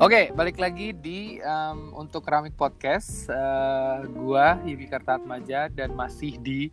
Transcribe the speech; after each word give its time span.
Oke, 0.00 0.32
balik 0.32 0.56
lagi 0.56 0.96
di 0.96 1.44
um, 1.44 1.92
untuk 1.92 2.24
keramik 2.24 2.56
podcast. 2.56 3.28
Uh, 3.28 4.08
gua 4.16 4.56
Yivi 4.64 4.88
Kartatmaja 4.88 5.68
dan 5.68 5.92
masih 5.92 6.40
di 6.40 6.72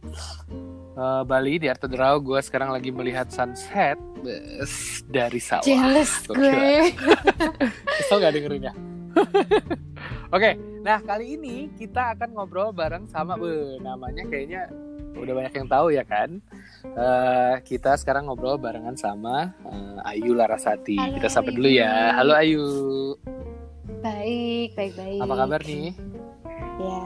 uh, 0.96 1.28
Bali 1.28 1.60
di 1.60 1.68
Artedrau. 1.68 2.24
Gua 2.24 2.40
sekarang 2.40 2.72
lagi 2.72 2.88
melihat 2.88 3.28
sunset 3.28 4.00
Bes, 4.24 5.04
dari 5.12 5.44
sawah. 5.44 5.68
Jealous 5.68 6.24
gue. 6.24 6.96
Kesel 8.00 8.24
gak 8.24 8.32
dengerinnya? 8.32 8.72
Oke, 10.36 10.56
nah 10.80 11.04
kali 11.04 11.36
ini 11.36 11.68
kita 11.76 12.16
akan 12.16 12.32
ngobrol 12.32 12.72
bareng 12.72 13.12
sama 13.12 13.36
be, 13.36 13.76
namanya 13.84 14.24
kayaknya 14.24 14.72
udah 15.20 15.34
banyak 15.36 15.52
yang 15.52 15.68
tahu 15.68 15.88
ya 15.92 16.08
kan. 16.08 16.40
Eh, 16.96 17.56
kita 17.68 18.00
sekarang 18.00 18.30
ngobrol 18.30 18.56
barengan 18.56 18.96
sama 18.96 19.52
eh, 19.66 20.12
Ayu 20.16 20.32
Larasati. 20.32 20.96
Halo, 20.96 21.20
kita 21.20 21.28
sapa 21.28 21.50
dulu 21.52 21.68
ya. 21.68 22.16
Halo 22.16 22.34
Ayu. 22.38 22.64
Baik, 24.00 24.78
baik, 24.78 24.94
baik. 24.96 25.20
Apa 25.20 25.34
kabar 25.36 25.60
nih? 25.66 25.92
Ya. 26.78 27.02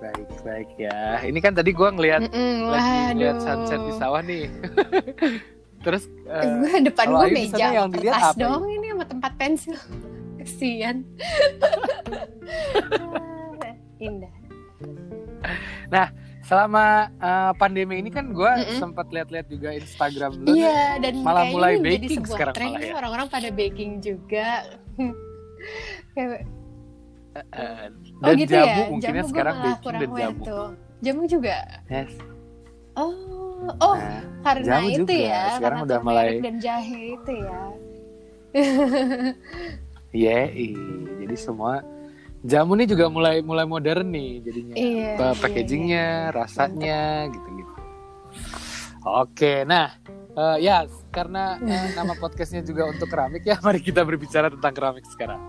Baik, 0.00 0.28
baik 0.40 0.70
ya. 0.78 1.20
Ini 1.20 1.38
kan 1.42 1.52
tadi 1.52 1.76
gua 1.76 1.92
ngeliat 1.92 2.24
Mm-mm, 2.24 2.72
lagi 2.72 2.88
waduh. 2.88 3.12
ngeliat 3.12 3.38
sunset 3.44 3.80
di 3.84 3.92
sawah 3.98 4.22
nih. 4.24 4.46
Terus 5.84 6.04
eh, 6.28 6.44
gue 6.44 6.92
depan 6.92 7.08
gue 7.08 7.28
meja 7.32 7.66
yang 7.72 7.88
dilihat 7.88 8.32
kertas 8.32 8.36
doang 8.36 8.68
ini 8.68 8.92
sama 8.92 9.04
tempat 9.04 9.32
pensil. 9.36 9.76
Kesian. 10.40 10.96
Indah. 14.00 14.32
Selama 16.50 16.84
eh, 17.14 17.52
pandemi 17.54 18.02
ini 18.02 18.10
kan 18.10 18.34
gua 18.34 18.58
Mm-mm. 18.58 18.74
sempat 18.74 19.06
lihat-lihat 19.06 19.46
juga 19.46 19.70
Instagram 19.70 20.42
lu. 20.42 20.50
Iya, 20.50 20.98
dan 20.98 21.22
malah 21.22 21.46
mulai 21.46 21.78
baking 21.78 22.26
sekarang 22.26 22.50
tren 22.52 22.74
malah 22.74 22.82
ya. 22.82 22.92
orang-orang 22.98 23.26
pada 23.30 23.48
baking 23.48 24.02
juga. 24.02 24.66
Kayak- 26.14 26.42
Eh, 27.30 27.86
oh 28.18 28.26
dan 28.26 28.34
gitu 28.34 28.50
jamu 28.50 28.66
ya? 28.66 28.86
mungkinnya 28.90 29.22
jamu 29.22 29.30
sekarang 29.30 29.54
gue 29.54 29.70
baking 29.70 29.94
dan 29.94 30.10
jamu. 30.18 30.42
tuh. 30.42 30.68
Jamu 30.98 31.22
juga. 31.30 31.56
Yes. 31.86 32.12
Oh, 32.92 33.14
oh 33.78 33.94
Nah, 33.94 34.22
karena 34.42 34.66
jamu 34.66 34.88
itu 34.90 35.02
juga. 35.06 35.14
ya. 35.14 35.42
Sekarang 35.54 35.62
karena 35.78 35.86
udah 35.86 35.98
mulai- 36.02 36.42
dan 36.42 36.56
jahe 36.58 37.00
itu 37.14 37.32
ya. 37.38 37.58
Iya, 40.10 40.38
jadi 41.22 41.36
semua 41.38 41.86
jamu 42.40 42.72
nih 42.76 42.88
juga 42.88 43.06
mulai 43.12 43.44
mulai 43.44 43.66
modern 43.68 44.08
nih 44.08 44.30
jadinya. 44.44 44.74
Iya, 44.76 45.10
iya, 45.16 45.32
Packagingnya, 45.36 46.06
rasanya, 46.32 47.28
gitu-gitu. 47.28 47.72
Oke, 49.00 49.64
nah 49.64 49.96
eh, 50.36 50.56
ya 50.64 50.84
karena 51.12 51.56
eh, 51.60 51.86
nama 51.98 52.12
podcastnya 52.16 52.64
juga 52.64 52.88
untuk 52.88 53.08
keramik 53.08 53.44
ya, 53.44 53.56
mari 53.60 53.80
kita 53.80 54.04
berbicara 54.04 54.48
tentang 54.52 54.72
keramik 54.72 55.04
sekarang. 55.08 55.40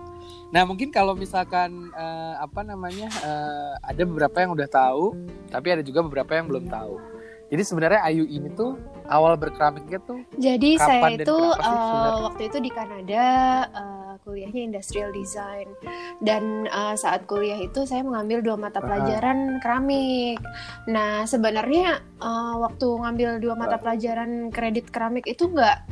Nah 0.52 0.68
mungkin 0.68 0.92
kalau 0.92 1.16
misalkan 1.16 1.92
eh, 1.96 2.34
apa 2.36 2.60
namanya 2.60 3.08
eh, 3.24 3.72
ada 3.80 4.02
beberapa 4.04 4.36
yang 4.44 4.52
udah 4.52 4.68
tahu, 4.68 5.16
tapi 5.48 5.68
ada 5.72 5.82
juga 5.84 6.04
beberapa 6.04 6.32
yang 6.36 6.48
belum 6.48 6.68
tahu. 6.68 6.96
Jadi 7.52 7.68
sebenarnya 7.68 8.00
Ayu 8.08 8.24
ini 8.24 8.48
tuh 8.56 8.80
awal 9.12 9.36
berkeramiknya 9.36 10.00
tuh 10.08 10.24
Jadi 10.40 10.80
Kapan 10.80 10.88
saya 10.88 11.04
dan 11.20 11.26
itu 11.28 11.36
sebenarnya? 11.36 12.24
waktu 12.24 12.42
itu 12.48 12.58
di 12.64 12.70
Kanada 12.72 13.24
eh, 13.68 14.11
kuliahnya 14.22 14.62
industrial 14.72 15.10
design. 15.10 15.68
Dan 16.22 16.66
eh, 16.66 16.94
saat 16.98 17.26
kuliah 17.26 17.58
itu 17.58 17.82
saya 17.86 18.06
mengambil 18.06 18.42
dua 18.42 18.56
mata 18.58 18.78
pelajaran 18.78 19.58
keramik. 19.58 20.38
Nah 20.88 21.26
sebenarnya 21.26 22.00
eh, 22.22 22.54
waktu 22.58 22.86
ngambil 22.86 23.42
dua 23.42 23.54
mata 23.58 23.76
pelajaran 23.78 24.48
kredit 24.54 24.88
keramik 24.94 25.26
itu 25.26 25.50
nggak 25.50 25.82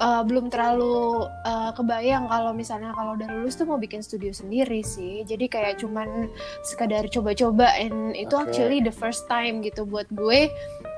eh, 0.00 0.22
belum 0.24 0.50
terlalu 0.50 1.26
eh, 1.46 1.70
kebayang 1.74 2.30
kalau 2.30 2.52
misalnya 2.54 2.90
kalau 2.94 3.14
udah 3.18 3.28
lulus 3.30 3.58
tuh 3.58 3.66
mau 3.66 3.78
bikin 3.78 4.00
studio 4.02 4.30
sendiri 4.30 4.80
sih. 4.82 5.22
Jadi 5.26 5.50
kayak 5.50 5.82
cuman 5.82 6.30
sekadar 6.64 7.06
coba-coba 7.10 7.74
and 7.78 8.14
itu 8.14 8.34
actually 8.38 8.78
the 8.82 8.94
first 8.94 9.26
time 9.26 9.60
gitu 9.60 9.84
buat 9.84 10.06
gue 10.14 10.48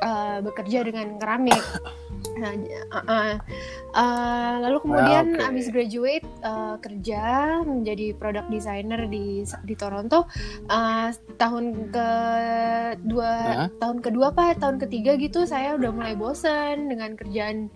eh, 0.05 0.39
bekerja 0.45 0.85
dengan 0.87 1.17
keramik. 1.21 1.61
Nah, 2.37 2.53
uh, 2.53 2.97
uh, 3.09 3.35
uh, 3.97 4.53
lalu 4.61 4.77
kemudian 4.85 5.41
Ah, 5.41 5.49
oke. 5.49 5.57
abis 5.57 5.73
graduate 5.73 6.29
uh, 6.45 6.77
kerja 6.77 7.23
menjadi 7.65 8.13
product 8.13 8.49
designer 8.53 9.09
di 9.09 9.45
di 9.65 9.75
Toronto 9.77 10.29
Uh, 10.69 11.11
tahun 11.41 11.91
ke 11.91 12.09
dua 13.09 13.33
Hah? 13.33 13.69
tahun 13.81 13.99
kedua 14.05 14.37
apa 14.37 14.53
tahun 14.61 14.77
ketiga 14.79 15.17
gitu 15.17 15.49
saya 15.49 15.75
udah 15.75 15.91
mulai 15.91 16.15
bosan 16.15 16.93
dengan 16.93 17.17
kerjaan 17.17 17.73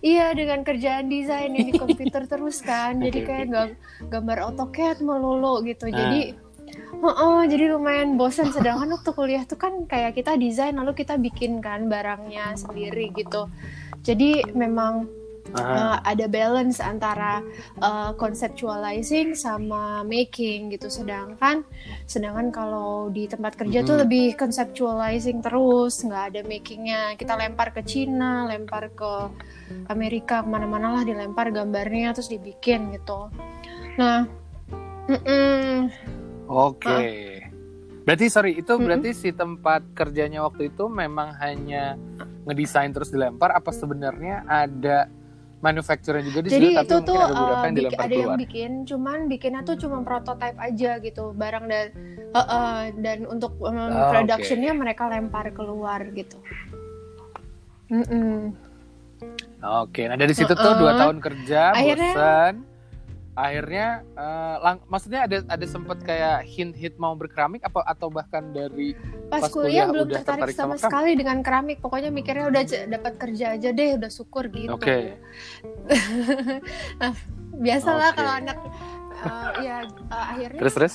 Iya 0.00 0.32
dengan 0.32 0.60
kerjaan 0.62 1.08
desain 1.08 1.52
yang 1.52 1.68
di 1.68 1.74
komputer 1.82 2.24
terus 2.28 2.60
kan, 2.60 3.00
jadi 3.00 3.18
Oke, 3.20 3.28
kayak 3.28 3.46
oke. 3.46 3.52
gam- 3.52 3.76
gambar 4.10 4.38
AutoCAD 4.50 4.98
melulu 5.00 5.64
gitu. 5.64 5.88
Ah. 5.88 5.96
Jadi, 5.96 6.22
Heeh, 6.74 7.40
jadi 7.52 7.64
lumayan 7.70 8.16
bosan. 8.16 8.50
Sedangkan 8.50 8.88
waktu 8.96 9.10
kuliah 9.12 9.44
tuh 9.44 9.60
kan 9.60 9.84
kayak 9.86 10.16
kita 10.16 10.34
desain 10.34 10.74
lalu 10.74 10.96
kita 10.96 11.20
bikin 11.20 11.60
kan 11.60 11.86
barangnya 11.86 12.56
sendiri 12.56 13.12
gitu. 13.14 13.46
Jadi 14.02 14.42
memang 14.56 15.06
uh, 15.52 16.00
ada 16.00 16.24
balance 16.24 16.80
antara 16.80 17.44
uh, 17.84 18.16
conceptualizing 18.16 19.36
sama 19.36 20.00
making 20.08 20.72
gitu. 20.72 20.88
Sedangkan 20.88 21.66
sedangkan 22.08 22.48
kalau 22.48 23.12
di 23.12 23.28
tempat 23.28 23.60
kerja 23.60 23.84
tuh 23.84 24.00
Mhm. 24.00 24.02
lebih 24.08 24.26
conceptualizing 24.40 25.44
terus, 25.44 26.00
nggak 26.00 26.24
ada 26.32 26.40
makingnya. 26.48 27.18
Kita 27.20 27.36
lempar 27.36 27.76
ke 27.76 27.84
Cina, 27.84 28.48
lempar 28.48 28.88
ke 28.96 29.12
Amerika, 29.92 30.40
ke 30.40 30.48
mana-mana 30.48 31.00
lah 31.00 31.02
dilempar 31.04 31.52
gambarnya 31.52 32.16
terus 32.16 32.32
dibikin 32.32 32.94
gitu. 32.96 33.28
Nah, 34.00 34.24
mm-mm. 35.10 35.92
Oke. 36.44 37.40
Berarti 38.04 38.28
sorry 38.28 38.52
itu 38.60 38.68
Mm-mm. 38.68 38.84
berarti 38.84 39.10
si 39.16 39.32
tempat 39.32 39.80
kerjanya 39.96 40.44
waktu 40.44 40.68
itu 40.68 40.92
memang 40.92 41.32
hanya 41.40 41.96
ngedesain 42.44 42.92
terus 42.92 43.08
dilempar 43.08 43.56
apa 43.56 43.72
sebenarnya 43.72 44.44
ada 44.44 45.08
manufacturer 45.64 46.20
juga 46.20 46.44
di 46.44 46.48
Jadi 46.50 46.66
situ 46.66 46.76
tapi 46.76 46.84
itu 46.84 46.94
mungkin 46.94 47.08
tuh 47.08 47.16
ada 47.16 47.32
uh, 47.32 47.48
yang 47.56 47.72
bik- 47.72 47.96
ada 47.96 48.12
yang 48.12 48.28
keluar. 48.28 48.36
bikin, 48.38 48.70
cuman 48.84 49.18
bikinnya 49.26 49.60
tuh 49.64 49.76
cuma 49.76 49.98
prototype 50.00 50.58
aja 50.58 50.90
gitu, 50.98 51.24
barang 51.32 51.64
dan 51.64 51.86
uh, 52.30 52.38
uh, 52.38 52.78
dan 52.98 53.18
untuk 53.24 53.56
um, 53.58 53.72
Ah, 53.72 54.12
productionnya 54.12 54.72
mereka 54.72 55.08
lempar 55.08 55.48
keluar 55.50 56.04
gitu. 56.12 56.36
Mm-mm. 57.88 58.52
Oke, 59.64 60.04
nah 60.04 60.14
dari 60.14 60.32
situ 60.32 60.52
tuh 60.52 60.72
dua 60.76 60.92
tahun 60.94 61.16
kerja, 61.18 61.72
Akhirnya- 61.72 62.12
bosan. 62.12 62.54
Akhirnya 63.34 64.06
lang- 64.62 64.86
maksudnya 64.86 65.26
ada 65.26 65.42
ada 65.46 65.66
sempet 65.66 65.98
kayak 66.06 66.46
hint-hint 66.46 66.94
mau 67.02 67.18
berkeramik 67.18 67.66
apa 67.66 67.82
atau 67.82 68.08
bahkan 68.08 68.54
dari 68.54 68.94
Pas, 69.26 69.42
Pas 69.42 69.50
kuliah, 69.50 69.84
kuliah 69.84 69.86
belum 69.90 70.06
udah 70.06 70.16
tertarik 70.22 70.40
tertarik 70.50 70.56
sama 70.56 70.76
sama, 70.78 70.86
sekali 70.86 71.12
dengan 71.18 71.38
keramik, 71.42 71.78
pokoknya 71.82 72.10
mikirnya 72.14 72.46
udah 72.46 72.62
dapat 72.86 73.12
kerja 73.18 73.58
aja 73.58 73.68
deh, 73.74 73.90
udah 73.98 74.10
syukur 74.10 74.46
gitu. 74.52 74.74
Oke. 74.74 75.18
Nah, 77.02 77.12
biasalah 77.58 78.14
Oke. 78.14 78.16
kalau 78.18 78.32
anak 78.38 78.58
uh, 79.24 79.50
ya 79.62 79.76
uh, 80.10 80.26
akhirnya 80.34 80.60
terus 80.62 80.74
terus? 80.74 80.94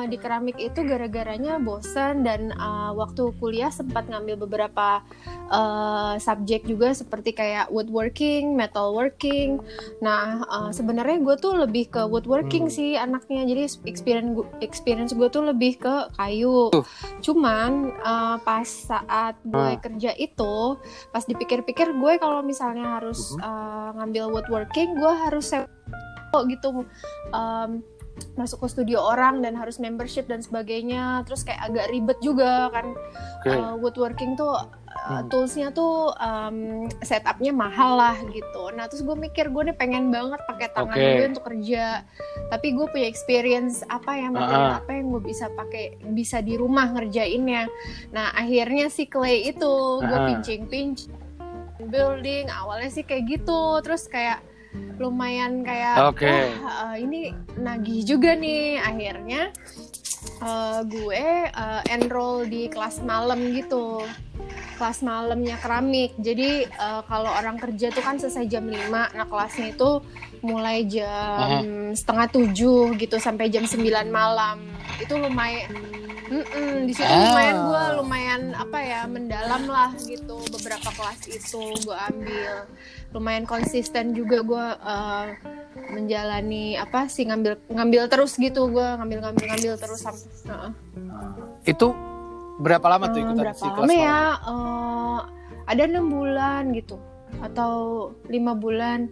Uh, 0.00 0.08
di 0.08 0.16
keramik 0.16 0.56
itu 0.56 0.80
gara-garanya 0.80 1.60
bosan 1.60 2.24
dan 2.24 2.56
uh, 2.56 2.88
waktu 2.96 3.36
kuliah 3.36 3.68
sempat 3.68 4.08
ngambil 4.08 4.48
beberapa 4.48 5.04
uh, 5.52 6.16
subjek 6.16 6.64
juga 6.64 6.96
seperti 6.96 7.36
kayak 7.36 7.68
woodworking, 7.68 8.56
metalworking. 8.56 9.60
Nah 10.00 10.40
uh, 10.48 10.70
sebenarnya 10.72 11.20
gue 11.20 11.36
tuh 11.36 11.52
lebih 11.52 11.92
ke 11.92 12.00
woodworking 12.00 12.72
Hmm. 12.72 12.72
sih 12.72 12.96
anaknya. 12.96 13.44
Jadi 13.44 13.84
experience 13.84 14.32
gu- 14.32 14.48
experience 14.64 15.12
gue 15.12 15.28
tuh 15.28 15.44
lebih 15.44 15.76
ke 15.76 16.08
kayu. 16.16 16.72
Cuman 17.20 17.92
uh, 18.00 18.40
pas 18.40 18.64
saat 18.64 19.36
gue 19.44 19.76
Hmm. 19.76 19.84
kerja 19.84 20.16
itu, 20.16 20.80
pas 21.12 21.28
dipikir-pikir 21.28 21.92
gue 21.92 22.12
kalau 22.16 22.40
misalnya 22.40 22.96
harus 22.96 23.36
uh, 23.36 23.92
ngambil 24.00 24.32
woodworking, 24.32 24.96
gue 24.96 25.12
harus 25.28 25.52
sewa 25.52 26.40
gitu. 26.48 26.88
Um, 27.36 27.84
masuk 28.34 28.64
ke 28.64 28.68
studio 28.70 29.00
orang 29.00 29.40
dan 29.40 29.54
harus 29.54 29.76
membership 29.76 30.24
dan 30.24 30.40
sebagainya 30.40 31.22
terus 31.24 31.42
kayak 31.42 31.60
agak 31.62 31.86
ribet 31.88 32.18
juga 32.20 32.68
kan 32.70 32.92
Oke. 33.40 33.50
Uh, 33.50 33.74
woodworking 33.76 34.34
tuh 34.34 34.52
uh, 34.52 34.68
Hmm. 35.00 35.32
toolsnya 35.32 35.72
tuh 35.72 36.12
um, 36.12 36.84
setupnya 37.00 37.50
mahal 37.50 37.96
lah 37.96 38.20
gitu 38.28 38.68
nah 38.70 38.84
terus 38.84 39.00
gue 39.00 39.16
mikir 39.16 39.48
gue 39.48 39.70
nih 39.70 39.74
pengen 39.74 40.12
banget 40.12 40.38
pakai 40.44 40.68
tangan 40.70 40.92
Oke. 40.92 41.08
gue 41.16 41.26
untuk 41.30 41.46
kerja 41.46 42.04
tapi 42.46 42.76
gue 42.76 42.86
punya 42.86 43.06
experience 43.06 43.80
apa 43.86 44.12
yang 44.14 44.36
material 44.36 44.60
Ah. 44.66 44.78
apa 44.78 44.90
yang 44.92 45.08
gue 45.08 45.22
bisa 45.24 45.48
pakai 45.50 45.84
bisa 46.12 46.44
di 46.44 46.54
rumah 46.54 46.90
ngerjainnya 46.90 47.64
nah 48.10 48.28
akhirnya 48.34 48.92
si 48.92 49.06
clay 49.06 49.48
itu 49.48 49.72
gue 49.98 50.12
Ah. 50.12 50.26
pincing 50.28 50.68
pincing 50.68 51.16
building 51.80 52.52
awalnya 52.52 52.92
sih 52.92 53.02
kayak 53.02 53.24
gitu 53.30 53.80
terus 53.80 54.04
kayak 54.04 54.44
lumayan 55.00 55.66
kayak 55.66 56.12
Oke. 56.12 56.30
wah 56.62 56.94
eh, 56.94 57.02
ini 57.02 57.34
nagih 57.58 58.06
juga 58.06 58.38
nih 58.38 58.78
akhirnya 58.78 59.50
eh, 60.42 60.80
gue 60.86 61.24
eh, 61.50 61.82
enroll 61.90 62.46
di 62.46 62.70
kelas 62.70 63.02
malam 63.02 63.50
gitu 63.50 64.04
kelas 64.80 65.04
malamnya 65.04 65.60
keramik. 65.60 66.16
Jadi 66.16 66.64
uh, 66.80 67.04
kalau 67.04 67.28
orang 67.28 67.60
kerja 67.60 67.92
tuh 67.92 68.00
kan 68.00 68.16
selesai 68.16 68.48
jam 68.48 68.64
5. 68.64 68.88
Nah, 68.88 69.26
kelasnya 69.28 69.76
itu 69.76 70.00
mulai 70.40 70.88
jam 70.88 71.92
setengah 71.92 72.32
tujuh 72.32 72.96
gitu 72.96 73.20
sampai 73.20 73.52
jam 73.52 73.68
9 73.68 73.76
malam. 74.08 74.56
Itu 74.96 75.20
lumayan 75.20 75.68
Mm-mm, 76.30 76.86
di 76.86 76.92
situ 76.94 77.04
Ah. 77.04 77.26
lumayan 77.26 77.56
gue 77.60 77.84
lumayan 77.98 78.42
apa 78.54 78.78
ya 78.78 79.00
mendalam 79.04 79.62
lah 79.66 79.90
gitu 80.00 80.38
beberapa 80.48 80.88
kelas 80.88 81.26
itu 81.26 81.60
gue 81.82 81.96
ambil 82.06 82.70
lumayan 83.10 83.44
konsisten 83.44 84.14
juga 84.14 84.38
gue 84.40 84.66
uh, 84.78 85.26
menjalani 85.90 86.78
apa 86.78 87.06
sih 87.06 87.26
ngambil 87.26 87.58
ngambil 87.66 88.02
terus 88.06 88.38
gitu 88.38 88.70
gue 88.70 88.86
ngambil 88.96 89.26
ngambil 89.26 89.44
ngambil 89.50 89.72
terus 89.74 90.00
sampai 90.00 90.22
uh, 90.48 90.70
Itu 91.62 91.90
berapa 92.58 92.86
lama 92.86 93.10
tuh 93.10 93.18
Eh, 93.18 93.24
ikutan 93.24 93.42
berapa 93.42 93.58
si 93.58 93.66
kelas 93.66 93.78
lama 93.82 93.94
ya? 93.96 94.20
Eh, 94.38 95.18
ada 95.66 95.82
enam 95.82 96.06
bulan 96.08 96.62
gitu 96.70 96.96
atau 97.38 97.72
lima 98.26 98.54
bulan. 98.54 99.06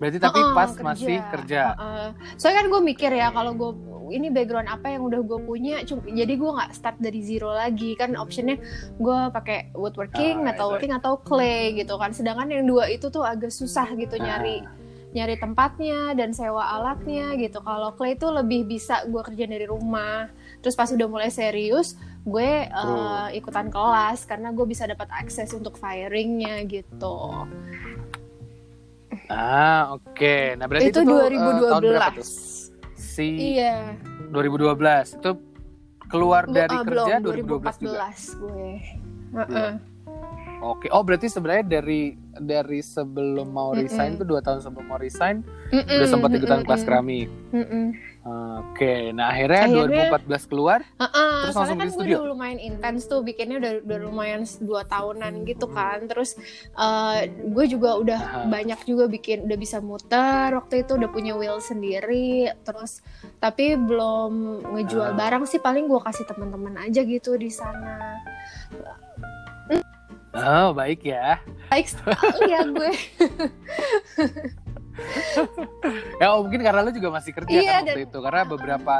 Berarti 0.00 0.16
tapi 0.16 0.40
Heeh, 0.40 0.54
pas 0.56 0.70
masih 0.72 1.20
kerja. 1.28 1.76
Heeh. 1.76 2.08
Soalnya 2.40 2.64
kan 2.64 2.66
gue 2.72 2.80
mikir 2.80 3.10
ya 3.12 3.28
kalau 3.30 3.52
gue 3.52 3.70
ini 4.10 4.26
background 4.26 4.66
apa 4.66 4.90
yang 4.90 5.06
udah 5.06 5.20
gue 5.22 5.38
punya, 5.38 5.84
cum- 5.84 6.02
jadi 6.02 6.34
gue 6.34 6.50
nggak 6.50 6.72
start 6.72 6.96
dari 6.98 7.20
zero 7.20 7.52
lagi 7.52 7.94
kan 7.94 8.16
optionnya 8.16 8.58
gue 8.96 9.18
pakai 9.30 9.70
woodworking, 9.70 10.42
Ah, 10.42 10.44
metalworking 10.50 10.96
atau 10.96 11.20
clay 11.20 11.76
gitu 11.76 11.94
kan. 11.94 12.10
Sedangkan 12.10 12.48
yang 12.48 12.64
dua 12.64 12.88
itu 12.88 13.06
tuh 13.06 13.22
agak 13.22 13.52
susah 13.52 13.86
gitu 13.94 14.16
Ah. 14.18 14.24
nyari 14.24 14.64
nyari 15.10 15.34
tempatnya 15.36 16.14
dan 16.14 16.30
sewa 16.30 16.70
alatnya 16.70 17.34
gitu. 17.34 17.58
Kalau 17.60 17.92
clay 17.92 18.14
itu 18.14 18.30
lebih 18.30 18.62
bisa 18.64 19.02
gue 19.04 19.20
kerjain 19.20 19.50
dari 19.50 19.66
rumah. 19.66 20.30
Terus 20.62 20.78
pas 20.78 20.86
udah 20.86 21.06
mulai 21.06 21.34
serius, 21.34 21.98
gue 22.22 22.50
uh, 22.66 23.26
ikutan 23.34 23.68
kelas 23.68 24.22
karena 24.22 24.54
gue 24.54 24.62
bisa 24.64 24.86
dapat 24.86 25.10
akses 25.10 25.50
untuk 25.50 25.76
firingnya 25.76 26.62
gitu. 26.62 27.16
Ah, 29.30 29.94
oke. 29.94 30.36
Nah, 30.58 30.66
berarti 30.66 30.90
itu 30.90 31.00
itu, 31.00 31.06
tuh, 31.06 31.18
eh, 31.22 31.30
tahun 31.38 31.82
berapa 31.86 32.10
2012. 32.10 32.18
tuh? 32.18 32.28
Si 32.98 33.28
Iya. 33.54 33.76
2012. 34.34 35.06
Itu 35.22 35.30
keluar 36.10 36.50
dari 36.50 36.74
uh, 36.74 36.82
kerja 36.82 37.22
belum 37.22 37.46
2012 37.46 37.78
juga. 37.78 38.10
2014 38.10 38.42
gue. 38.42 38.70
Heeh. 39.30 39.72
Oke. 40.62 40.86
Oh, 40.88 41.00
berarti 41.00 41.26
sebenarnya 41.26 41.80
dari 41.80 42.12
dari 42.30 42.78
sebelum 42.78 43.48
mau 43.48 43.72
resign 43.72 44.12
Mm-mm. 44.12 44.20
tuh 44.20 44.26
dua 44.28 44.40
tahun 44.40 44.60
sebelum 44.60 44.86
mau 44.86 44.96
resign 44.96 45.40
Mm-mm, 45.70 45.88
udah 45.90 46.06
sempat 46.06 46.30
ikutan 46.30 46.52
mm-mm, 46.54 46.68
kelas 46.68 46.82
keramik. 46.82 47.28
mm-mm. 47.50 47.86
Oke. 48.62 49.08
Nah, 49.10 49.32
akhirnya, 49.32 49.64
Akhirnya- 49.64 50.12
2014 50.12 50.44
keluar. 50.44 50.84
Heeh, 50.94 51.32
Terus 51.40 51.54
soalnya 51.54 51.56
langsung 51.56 51.78
kan 51.78 51.80
di 51.80 51.88
gue 51.88 51.96
studio? 51.96 52.16
udah 52.18 52.28
lumayan 52.28 52.60
intens 52.60 53.00
tuh 53.06 53.20
bikinnya 53.20 53.56
udah 53.56 53.72
udah 53.80 53.98
lumayan 54.02 54.40
dua 54.60 54.82
tahunan 54.84 55.32
gitu 55.42 55.66
kan 55.66 56.04
terus 56.04 56.36
eh, 56.70 57.18
gue 57.32 57.64
juga 57.66 57.96
udah 57.96 58.20
Aha. 58.20 58.40
banyak 58.46 58.80
juga 58.84 59.08
bikin 59.08 59.42
udah 59.42 59.56
bisa 59.56 59.80
muter 59.80 60.52
waktu 60.52 60.84
itu 60.84 60.92
udah 60.94 61.08
punya 61.08 61.32
wheel 61.32 61.56
sendiri 61.58 62.52
terus 62.60 63.00
tapi 63.38 63.72
belum 63.74 64.32
ngejual 64.70 65.10
Ah. 65.10 65.16
barang 65.16 65.44
sih 65.44 65.58
paling 65.58 65.88
gue 65.88 65.98
kasih 65.98 66.24
teman-teman 66.26 66.76
aja 66.78 67.00
gitu 67.00 67.34
di 67.34 67.48
sana 67.48 68.20
Oh, 70.32 70.70
baik 70.72 71.02
ya. 71.02 71.42
baik 71.66 71.86
sekali 71.86 72.44
ya 72.48 72.62
gue 72.62 72.92
Ya, 76.18 76.26
oh, 76.30 76.44
mungkin 76.44 76.60
karena 76.60 76.80
lu 76.80 76.92
juga 76.92 77.08
masih 77.10 77.32
kerja 77.32 77.50
Iya, 77.50 77.72
kan 77.74 77.82
waktu 77.82 77.90
dan- 77.96 78.06
itu. 78.06 78.18
Karena 78.20 78.42
beberapa 78.44 78.94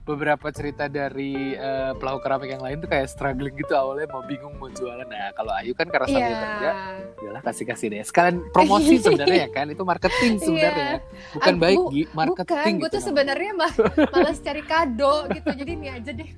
beberapa 0.00 0.48
cerita 0.50 0.84
dari 0.84 1.54
eh, 1.54 1.92
pelaku 1.94 2.18
keramik 2.20 2.50
yang 2.50 2.60
lain 2.60 2.76
tuh 2.78 2.88
kayak 2.88 3.06
struggling 3.06 3.54
gitu 3.54 3.72
awalnya 3.72 4.04
mau 4.06 4.20
bingung 4.22 4.52
mau 4.56 4.66
jualan. 4.68 5.02
Nah, 5.02 5.30
kalau 5.32 5.52
Ayu 5.54 5.72
kan 5.72 5.86
karena 5.86 6.06
sambil 6.08 6.34
kerja, 6.34 6.60
Iya. 6.60 6.72
udahlah 7.16 7.42
kasih-kasih 7.42 7.86
deh. 7.88 8.02
Sekalian 8.02 8.36
promosi 8.50 8.94
sebenarnya 9.00 9.38
ya 9.40 9.50
kan, 9.50 9.66
itu 9.66 9.80
marketing 9.80 10.32
sebenarnya. 10.36 10.98
Bukan 11.32 11.54
Ah, 11.54 11.58
baik, 11.58 11.78
marketing 12.12 12.46
Bukan, 12.48 12.72
gue 12.74 12.82
gitu 12.82 12.86
tuh 12.90 13.02
sebenarnya 13.02 13.52
mah 13.54 13.72
malas 14.10 14.38
cari 14.38 14.62
kado 14.62 15.14
gitu. 15.30 15.48
Jadi 15.54 15.70
ini 15.72 15.88
aja 15.88 16.10
deh. 16.10 16.30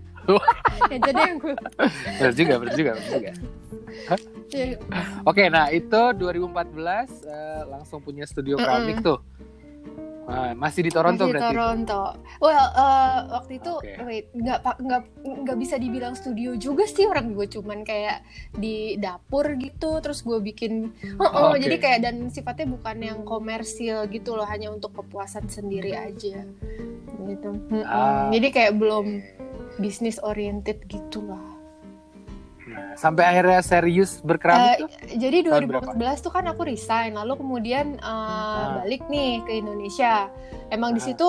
Aja 0.92 1.10
deh 1.10 1.24
yang 1.24 1.38
gue. 1.40 1.56
Bener 2.18 2.32
juga, 2.36 2.54
bener 2.60 2.74
juga, 2.76 2.90
bener 2.96 3.10
juga. 3.10 3.32
Ya, 4.52 4.76
Oke, 5.24 5.48
nah 5.48 5.72
itu 5.72 6.00
2014 6.16 7.24
eh, 7.24 7.62
langsung 7.68 8.04
punya 8.04 8.28
studio 8.28 8.60
Mm-mm. 8.60 8.64
keramik 8.64 8.98
tuh. 9.00 9.20
Nah, 10.22 10.54
masih 10.54 10.86
di 10.86 10.92
Toronto 10.94 11.26
masih 11.26 11.32
berarti. 11.34 11.46
Toronto. 11.50 12.02
Well, 12.38 12.66
eh, 12.78 13.18
waktu 13.34 13.52
itu 13.58 13.72
Oke. 13.74 14.00
wait 14.06 14.26
nggak 14.30 14.58
nggak 14.78 15.02
nggak 15.44 15.58
bisa 15.58 15.74
dibilang 15.82 16.14
studio 16.14 16.54
juga 16.54 16.86
sih 16.86 17.10
orang 17.10 17.34
gue 17.34 17.50
cuman 17.50 17.82
kayak 17.82 18.22
di 18.54 18.96
dapur 19.02 19.58
gitu. 19.58 19.98
Terus 19.98 20.22
gue 20.22 20.38
bikin, 20.38 20.94
oh, 21.18 21.26
oh, 21.26 21.48
Oke. 21.52 21.66
jadi 21.66 21.76
kayak 21.80 21.98
dan 22.06 22.16
sifatnya 22.30 22.70
bukan 22.70 22.96
yang 23.02 23.18
komersil 23.26 24.06
gitu 24.08 24.38
loh, 24.38 24.46
hanya 24.46 24.70
untuk 24.70 24.94
kepuasan 24.94 25.50
sendiri 25.50 25.92
aja. 25.98 26.46
Gitu. 27.22 27.48
Ah. 27.82 28.30
Jadi 28.30 28.48
kayak 28.54 28.78
belum 28.78 29.06
bisnis 29.76 30.20
oriented 30.20 30.84
gitu 30.86 31.24
lah. 31.24 31.44
Nah, 32.62 32.94
sampai 32.94 33.26
akhirnya 33.26 33.60
serius 33.60 34.22
berkeramik 34.22 34.64
Eh, 34.64 34.76
tuh. 34.80 34.88
jadi 35.18 35.38
Tahun 35.44 35.66
2014 35.66 36.22
tuh 36.22 36.32
kan 36.32 36.46
aku 36.46 36.62
resign, 36.64 37.12
lalu 37.12 37.36
kemudian 37.36 37.98
uh, 37.98 38.06
Ah. 38.06 38.66
balik 38.80 39.04
nih 39.06 39.42
ke 39.42 39.52
Indonesia. 39.58 40.30
Emang 40.68 40.94
di 40.94 41.02
Ah. 41.02 41.06
situ 41.10 41.28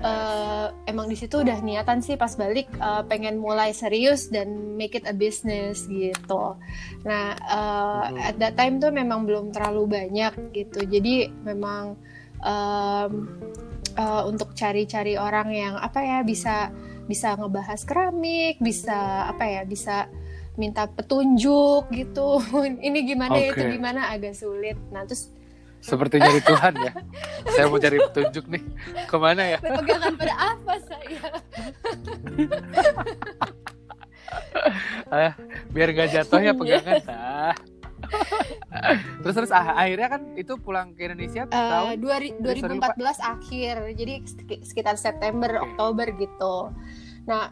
uh, 0.00 0.72
emang 0.86 1.10
di 1.10 1.16
situ 1.18 1.44
udah 1.44 1.60
niatan 1.60 2.00
sih 2.00 2.16
pas 2.16 2.32
balik 2.32 2.70
uh, 2.80 3.04
pengen 3.04 3.36
mulai 3.36 3.74
serius 3.74 4.32
dan 4.32 4.78
make 4.78 4.94
it 4.94 5.04
a 5.04 5.12
business 5.12 5.84
gitu. 5.84 6.56
Nah 7.04 7.36
uh, 7.44 8.02
Mhm. 8.08 8.16
at 8.16 8.34
that 8.38 8.54
time 8.56 8.80
tuh 8.80 8.88
memang 8.88 9.28
belum 9.28 9.52
terlalu 9.52 9.84
banyak 9.90 10.32
gitu. 10.56 10.86
Jadi 10.86 11.28
memang 11.44 11.98
um, 12.40 13.12
uh, 13.98 14.22
untuk 14.24 14.54
cari-cari 14.54 15.20
orang 15.20 15.50
yang 15.50 15.74
apa 15.76 16.00
ya 16.00 16.18
bisa 16.22 16.72
bisa 17.10 17.34
ngebahas 17.34 17.82
keramik, 17.82 18.62
bisa 18.62 19.26
apa 19.26 19.42
ya 19.42 19.62
bisa 19.66 20.06
minta 20.54 20.86
petunjuk 20.86 21.90
gitu. 21.90 22.38
Ini 22.86 22.98
gimana 23.02 23.34
ya 23.34 23.50
itu 23.50 23.64
gimana 23.66 24.14
agak 24.14 24.38
sulit. 24.38 24.78
Nah 24.94 25.02
terus 25.02 25.34
Seperti 25.80 26.20
nyari 26.20 26.44
Tuhan 26.44 26.76
ya. 26.76 26.92
Saya 27.56 27.64
mau 27.72 27.80
cari 27.80 27.98
petunjuk 27.98 28.44
nih. 28.52 28.62
Ke 29.08 29.16
mana 29.16 29.42
ya? 29.56 29.58
berpegangan 29.58 30.12
pada 30.14 30.34
apa 30.54 30.74
saya? 30.86 31.20
Ah, 35.10 35.34
biar 35.74 35.90
gak 35.90 36.14
jatuh 36.14 36.38
ya 36.38 36.54
pegangan. 36.54 37.02
Ah. 37.10 37.56
terus 39.22 39.34
terus 39.34 39.50
ah, 39.50 39.76
akhirnya 39.76 40.08
kan 40.08 40.22
itu 40.34 40.52
pulang 40.56 40.92
ke 40.92 41.04
Indonesia 41.04 41.42
Eh, 41.42 41.50
tahun 41.50 41.98
dua 41.98 42.16
ri- 42.16 42.34
Sorry, 42.34 42.60
2014 42.62 43.18
akhir, 43.20 43.74
jadi 43.94 44.14
sek- 44.22 44.62
sekitar 44.64 44.94
September 44.96 45.50
Oke. 45.52 45.62
Oktober 45.66 46.06
gitu. 46.14 46.54
Nah 47.24 47.50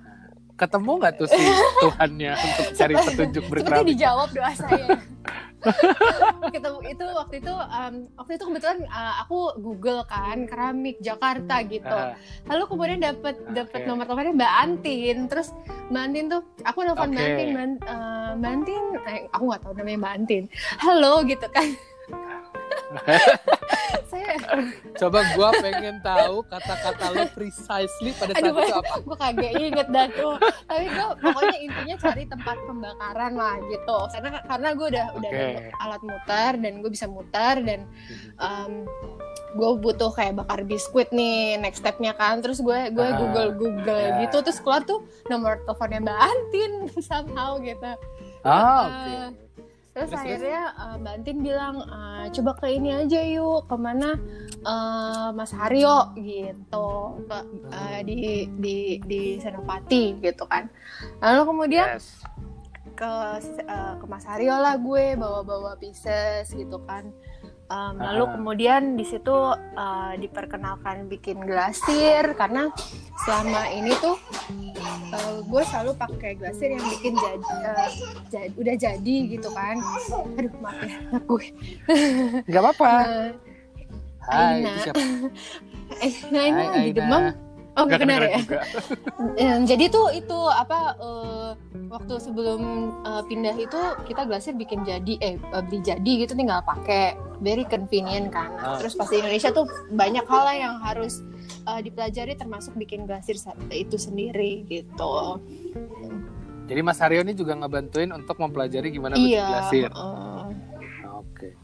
ketemu 0.55 0.93
nggak 0.97 1.15
tuh 1.17 1.29
si 1.29 1.43
Tuhannya 1.85 2.33
untuk 2.35 2.67
cari 2.73 2.95
petunjuk 2.97 3.43
seperti 3.43 3.63
berkeramik? 3.63 3.87
dijawab 3.89 4.29
doa 4.31 4.53
saya. 4.53 4.89
ketemu 6.55 6.79
itu 6.87 7.05
waktu 7.05 7.35
itu 7.43 7.51
um, 7.53 7.95
waktu 8.15 8.33
itu 8.39 8.45
kebetulan 8.47 8.79
uh, 8.89 9.15
aku 9.27 9.59
Google 9.59 10.07
kan 10.07 10.47
keramik 10.47 10.97
Jakarta 11.03 11.61
gitu. 11.67 11.99
Lalu 12.47 12.65
kemudian 12.71 13.01
dapat 13.03 13.35
dapat 13.53 13.81
nomor 13.85 14.07
teleponnya 14.07 14.35
Mbak 14.39 14.55
Antin. 14.63 15.17
Terus 15.27 15.49
Mbak 15.91 16.03
Antin 16.03 16.25
tuh 16.31 16.43
aku 16.63 16.79
nelfon 16.87 17.11
Mbak 17.11 17.23
Oke. 17.23 17.29
Antin, 17.33 17.49
Mbak, 17.55 17.67
eh, 17.83 18.31
Mbak 18.39 18.51
Antin, 18.53 18.85
eh, 19.09 19.21
aku 19.35 19.43
nggak 19.49 19.63
tahu 19.65 19.73
namanya 19.77 19.99
Mbak 19.99 20.15
Antin. 20.15 20.45
Halo 20.79 21.13
gitu 21.27 21.47
kan. 21.51 21.69
saya 24.11 24.33
Coba 24.97 25.21
gua 25.33 25.53
pengen 25.55 26.01
tahu 26.01 26.41
kata-kata 26.43 27.05
lo 27.11 27.25
precisely 27.31 28.11
pada 28.13 28.33
saat 28.33 28.43
aduh 28.43 28.57
itu 28.57 28.75
apa? 28.75 28.95
gue 28.99 29.17
kagak 29.17 29.53
inget 29.55 29.89
dah 29.89 30.07
tuh 30.09 30.35
tapi 30.65 30.85
gue 30.87 31.07
pokoknya 31.21 31.59
intinya 31.61 31.97
cari 31.99 32.25
tempat 32.25 32.57
pembakaran 32.65 33.33
lah 33.35 33.57
gitu 33.67 33.99
karena 34.11 34.29
karena 34.43 34.69
gue 34.73 34.87
udah 34.89 35.07
udah 35.15 35.31
Oke. 35.31 35.45
ada 35.45 35.61
alat 35.79 36.03
muter 36.03 36.53
dan 36.59 36.73
gue 36.79 36.91
bisa 36.91 37.07
muter 37.07 37.55
dan 37.61 37.81
gue 39.51 39.71
butuh 39.77 40.11
kayak 40.11 40.37
bakar 40.37 40.61
biskuit 40.63 41.09
nih 41.11 41.57
next 41.57 41.81
stepnya 41.81 42.13
kan 42.13 42.41
terus 42.41 42.59
gue 42.59 42.79
gue 42.91 43.07
Ah, 43.07 43.17
google 43.17 43.51
google 43.55 43.97
ya. 43.99 44.21
gitu 44.23 44.41
terus 44.43 44.59
keluar 44.59 44.83
tuh 44.83 45.01
nomor 45.27 45.61
teleponnya 45.63 46.01
mbak 46.03 46.19
Antin 46.19 46.73
somehow 47.09 47.57
gitu 47.59 47.93
Ah, 48.41 48.87
Eh, 48.87 49.29
oke. 49.29 49.48
Terus, 49.99 50.15
Terus, 50.15 50.23
akhirnya 50.23 50.63
uh, 50.79 50.95
Mbak 51.03 51.13
Antin 51.19 51.39
bilang 51.43 51.77
"Ah, 51.91 52.31
coba 52.31 52.55
ke 52.55 52.71
ini 52.71 52.95
aja 52.95 53.19
yuk 53.19 53.67
ke 53.67 53.75
mana 53.75 54.15
uh, 54.63 55.35
Mas 55.35 55.51
Haryo 55.51 56.15
gitu 56.15 57.19
ke, 57.27 57.39
uh, 57.67 57.99
di 58.07 58.47
di 58.63 59.03
di 59.03 59.23
Senopati 59.43 60.15
gitu 60.23 60.47
kan. 60.47 60.71
Lalu 61.19 61.43
kemudian 61.51 61.99
Yes. 61.99 62.23
ke 62.95 63.11
uh, 63.67 63.95
ke 63.99 64.07
Mas 64.07 64.23
Aryo 64.23 64.55
lah 64.55 64.79
gue 64.79 65.19
bawa-bawa 65.19 65.75
pieces 65.83 66.47
gitu 66.55 66.79
kan 66.87 67.11
um, 67.69 67.95
lalu 67.97 68.25
Ah. 68.25 68.31
kemudian 68.35 68.83
di 68.95 69.05
situ 69.05 69.33
uh, 69.55 70.13
diperkenalkan 70.17 71.07
bikin 71.07 71.41
glasir 71.41 72.33
karena 72.35 72.69
selama 73.25 73.69
ini 73.69 73.93
tuh 73.99 74.17
uh, 75.13 75.41
gue 75.41 75.63
selalu 75.65 75.93
pakai 75.95 76.33
glasir 76.35 76.73
yang 76.73 76.85
bikin 76.89 77.13
jadi, 77.15 77.45
uh, 77.65 77.91
jadi 78.29 78.53
udah 78.57 78.75
jadi 78.77 79.17
gitu 79.31 79.49
kan 79.53 79.77
aduh 80.35 80.53
maaf 80.59 80.81
ya 80.83 80.99
gue 81.19 81.45
nggak 82.45 82.63
apa-apa 82.63 82.93
Uh, 83.09 83.31
Hai 84.29 84.61
Aina. 84.61 84.77
eh 86.05 86.13
lagi 86.29 86.93
Aina. 86.93 86.93
demam 86.93 87.25
oh 87.79 87.87
Nggak 87.87 88.01
benar 88.03 88.21
kedengeran 88.21 88.29
ya 88.29 88.41
juga. 88.43 88.61
Jadi 89.71 89.85
tuh 89.89 90.07
itu 90.11 90.39
apa 90.51 90.79
eh, 90.99 91.51
waktu 91.89 92.15
sebelum 92.19 92.61
eh, 93.01 93.23
pindah 93.25 93.55
itu 93.55 93.81
kita 94.05 94.27
glasir 94.27 94.53
bikin 94.53 94.83
jadi 94.83 95.15
eh 95.21 95.35
beli 95.63 95.81
jadi 95.81 96.13
gitu 96.27 96.35
tinggal 96.35 96.61
pakai 96.61 97.15
very 97.39 97.63
convenient 97.65 98.29
kan 98.29 98.51
Nah, 98.51 98.75
Ah. 98.75 98.77
terus 98.77 98.93
pas 98.93 99.07
di 99.07 99.23
Indonesia 99.23 99.55
tuh 99.55 99.65
banyak 99.89 100.27
hal 100.27 100.43
lah 100.43 100.57
yang 100.57 100.75
harus 100.83 101.23
eh, 101.65 101.81
dipelajari 101.81 102.35
termasuk 102.35 102.75
bikin 102.75 103.07
glasir 103.07 103.39
itu 103.71 103.97
sendiri 103.97 104.67
gitu 104.67 105.39
jadi 106.69 106.81
Mas 106.83 107.01
Haryo 107.01 107.23
ini 107.23 107.33
juga 107.33 107.57
ngebantuin 107.57 108.13
untuk 108.13 108.37
mempelajari 108.37 108.91
gimana 108.91 109.15
bikin 109.15 109.39
iya 109.39 109.47
glasir 109.49 109.89
eh, 109.89 110.43
Oke. 111.09 111.55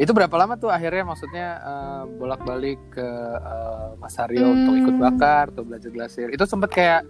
Itu 0.00 0.16
berapa 0.16 0.32
lama 0.32 0.56
tuh 0.56 0.72
akhirnya? 0.72 1.04
Maksudnya 1.04 1.48
eh, 1.60 2.02
bolak-balik 2.16 2.80
ke 2.90 3.08
eh, 3.36 3.88
Mas 4.00 4.16
Haryo 4.16 4.48
Hmm. 4.48 4.56
untuk 4.56 4.74
ikut 4.80 4.96
bakar 4.96 5.52
atau 5.52 5.60
belajar 5.60 5.92
glasir? 5.92 6.32
Itu 6.32 6.48
sempet 6.48 6.72
kayak 6.72 7.02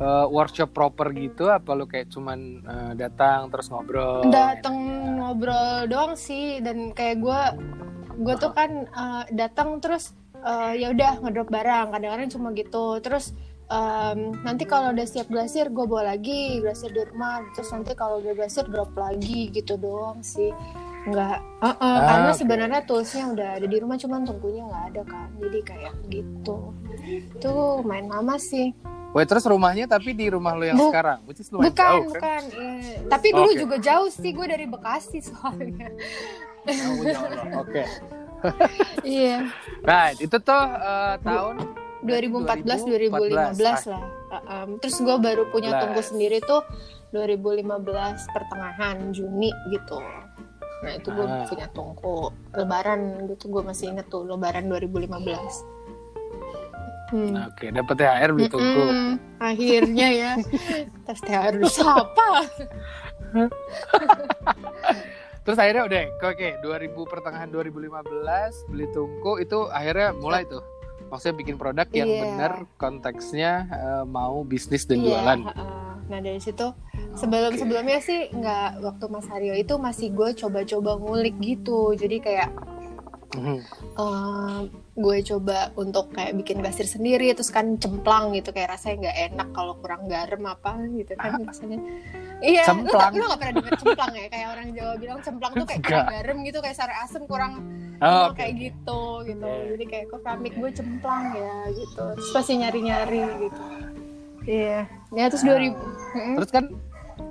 eh, 0.00 0.26
workshop 0.32 0.72
proper 0.72 1.12
gitu 1.12 1.52
apa 1.52 1.76
lu 1.76 1.84
kayak 1.84 2.08
cuman 2.08 2.38
eh, 2.64 2.92
datang 2.96 3.52
terus 3.52 3.68
ngobrol? 3.68 4.24
datang 4.32 4.76
ngobrol 5.20 5.84
doang 5.84 6.16
sih. 6.16 6.64
Dan 6.64 6.96
kayak 6.96 7.20
gue 7.20 7.40
gue 8.24 8.34
tuh 8.40 8.56
kan 8.56 8.88
eh, 8.88 9.24
datang 9.36 9.76
terus 9.78 10.16
eh, 10.40 10.80
ya 10.80 10.88
udah 10.96 11.20
ngedrop 11.20 11.52
barang. 11.52 11.92
Kadang-kadang 11.92 12.32
cuma 12.32 12.56
gitu. 12.56 13.04
Terus 13.04 13.36
em, 13.68 14.32
nanti 14.48 14.64
kalau 14.64 14.96
udah 14.96 15.04
siap 15.04 15.28
glasir 15.28 15.68
gue 15.68 15.84
bawa 15.84 16.16
lagi 16.16 16.56
glasir 16.64 16.88
di 16.88 17.04
rumah. 17.04 17.44
Terus 17.52 17.68
nanti 17.68 17.92
kalau 17.92 18.24
udah 18.24 18.32
glasir 18.32 18.64
drop 18.64 18.96
lagi 18.96 19.52
gitu 19.52 19.76
doang 19.76 20.24
sih 20.24 20.48
nggak 21.08 21.36
eh, 21.58 21.66
eh, 21.66 21.76
Ah, 21.80 22.00
karena 22.04 22.30
oke. 22.30 22.38
sebenarnya 22.38 22.80
toolsnya 22.82 23.24
udah 23.28 23.48
ada 23.56 23.66
di 23.66 23.76
rumah 23.76 23.96
cuman 23.96 24.20
tungkunya 24.22 24.62
nggak 24.62 24.84
ada 24.86 25.02
kan 25.04 25.28
jadi 25.36 25.58
kayak 25.62 25.94
gitu 26.06 26.58
tuh 27.36 27.80
main 27.82 28.06
lama 28.06 28.36
sih 28.36 28.70
Wah 29.08 29.24
terus 29.24 29.42
rumahnya 29.42 29.88
tapi 29.88 30.12
di 30.12 30.28
rumah 30.28 30.52
lu 30.52 30.68
yang 30.68 30.76
Bu- 30.76 30.92
sekarang, 30.92 31.24
which 31.24 31.40
is 31.40 31.48
lumayan 31.48 31.72
bukan 31.72 31.80
jauh 31.80 32.04
kan? 32.04 32.12
bukan 32.12 32.42
eh, 32.54 32.96
tapi 33.08 33.28
dulu 33.30 33.48
Oke. 33.48 33.58
juga 33.58 33.76
jauh 33.80 34.10
sih 34.10 34.30
gue 34.30 34.46
dari 34.46 34.66
Bekasi 34.66 35.18
soalnya 35.24 35.88
Oh. 36.68 37.64
Oke. 37.64 37.88
iya 39.02 39.48
Right, 39.80 40.20
itu 40.20 40.36
tuh 40.36 40.64
eh, 40.68 41.16
tahun 41.18 41.56
2014 41.98 42.62
2015 42.84 43.58
lah. 43.58 43.80
Uh, 44.28 44.36
um, 44.46 44.68
terus 44.78 44.94
gue 44.96 45.16
baru 45.18 45.48
punya 45.48 45.72
15. 45.72 45.80
tungku 45.80 46.02
sendiri 46.04 46.38
tuh 46.40 46.60
2015 47.10 47.64
pertengahan 48.28 48.96
Juni 49.10 49.48
gitu. 49.68 49.98
Nah 50.78 50.92
itu 50.94 51.08
gue 51.08 51.24
Ah. 51.24 51.42
punya 51.44 51.66
tungku 51.68 52.30
Lebaran 52.52 53.00
gitu 53.28 53.50
gue 53.50 53.62
masih 53.62 53.90
inget 53.90 54.06
tuh 54.06 54.22
Lebaran 54.22 54.64
2015. 54.64 55.66
Hmm. 57.08 57.40
Oke, 57.42 57.72
dapat 57.72 57.94
THR 57.96 58.30
beli 58.30 58.46
tungku. 58.46 58.84
Mm-mm. 58.84 59.12
Akhirnya 59.38 60.08
ya. 60.12 60.32
Terus 61.02 61.20
THR 61.20 61.52
dulu 61.56 61.66
siapa? 61.66 62.28
Terus 65.40 65.56
akhirnya 65.56 65.84
udah, 65.84 66.00
oke, 66.20 66.48
2000 66.60 66.68
pertengahan 67.08 67.48
2015 67.48 68.04
beli 68.68 68.86
tungku 68.92 69.40
itu 69.40 69.64
akhirnya 69.66 70.12
mulai 70.12 70.44
tuh. 70.44 70.60
Maksudnya 71.08 71.36
bikin 71.38 71.56
produk 71.56 71.88
yang 71.90 72.04
Iya. 72.06 72.20
benar 72.22 72.52
konteksnya 72.76 73.52
eh, 73.66 74.04
mau 74.04 74.44
bisnis 74.44 74.84
dan 74.84 75.00
Iya, 75.00 75.06
jualan. 75.08 75.38
heeh. 75.42 75.92
Nah 76.04 76.18
dari 76.20 76.36
situ 76.38 76.68
sebelum 77.18 77.52
sebelumnya 77.54 77.98
sih 77.98 78.30
nggak 78.30 78.80
waktu 78.80 79.04
Mas 79.06 79.26
Haryo 79.26 79.52
itu 79.52 79.74
masih 79.76 80.10
gue 80.10 80.30
coba-coba 80.36 80.96
ngulik 80.96 81.36
gitu. 81.38 81.92
Jadi 81.92 82.16
kayak 82.18 82.50
Mhm. 83.28 83.60
eh, 83.94 84.58
gue 84.96 85.16
coba 85.26 85.68
untuk 85.76 86.08
kayak 86.10 86.32
bikin 86.34 86.58
glasir 86.58 86.88
sendiri 86.88 87.28
terus 87.30 87.52
kan 87.52 87.76
cemplang 87.76 88.32
gitu 88.32 88.50
kayak 88.50 88.72
rasanya 88.72 88.96
nggak 89.04 89.18
enak 89.28 89.48
kalau 89.52 89.76
kurang 89.76 90.08
garam 90.08 90.48
apa 90.48 90.72
gitu 90.88 91.12
kan 91.12 91.36
rasanya 91.44 91.76
iya 92.40 92.64
lu, 92.64 92.88
Cemplang? 92.88 93.12
lu 93.12 93.24
gak 93.26 93.38
pernah 93.38 93.54
denger 93.60 93.74
cemplang 93.76 94.12
ya 94.16 94.26
kayak 94.26 94.48
orang 94.48 94.68
Jawa 94.72 94.92
bilang 94.96 95.18
cemplang 95.20 95.52
tuh 95.52 95.66
kayak 95.66 95.82
kurang 95.82 96.08
garam 96.08 96.36
gitu 96.40 96.58
kayak 96.58 96.76
sari 96.78 96.94
asem 96.96 97.22
kurang 97.26 97.52
Oh, 97.98 98.30
oke. 98.30 98.38
kayak 98.38 98.52
gitu 98.56 99.00
gitu 99.26 99.44
Iya. 99.44 99.64
jadi 99.74 99.84
kayak 99.84 100.04
kok 100.08 100.20
keramik 100.22 100.54
gue 100.54 100.70
cemplang 100.72 101.24
ya 101.34 101.54
gitu 101.74 102.04
terus 102.16 102.30
pasti 102.32 102.52
nyari-nyari 102.56 103.20
gitu 103.40 103.62
iya 104.46 104.80
ya 105.10 105.24
terus 105.28 105.44
Ah. 105.44 105.52
2000 105.52 105.76
Mm-mm. 106.08 106.34
Terus 106.40 106.50
kan 106.50 106.64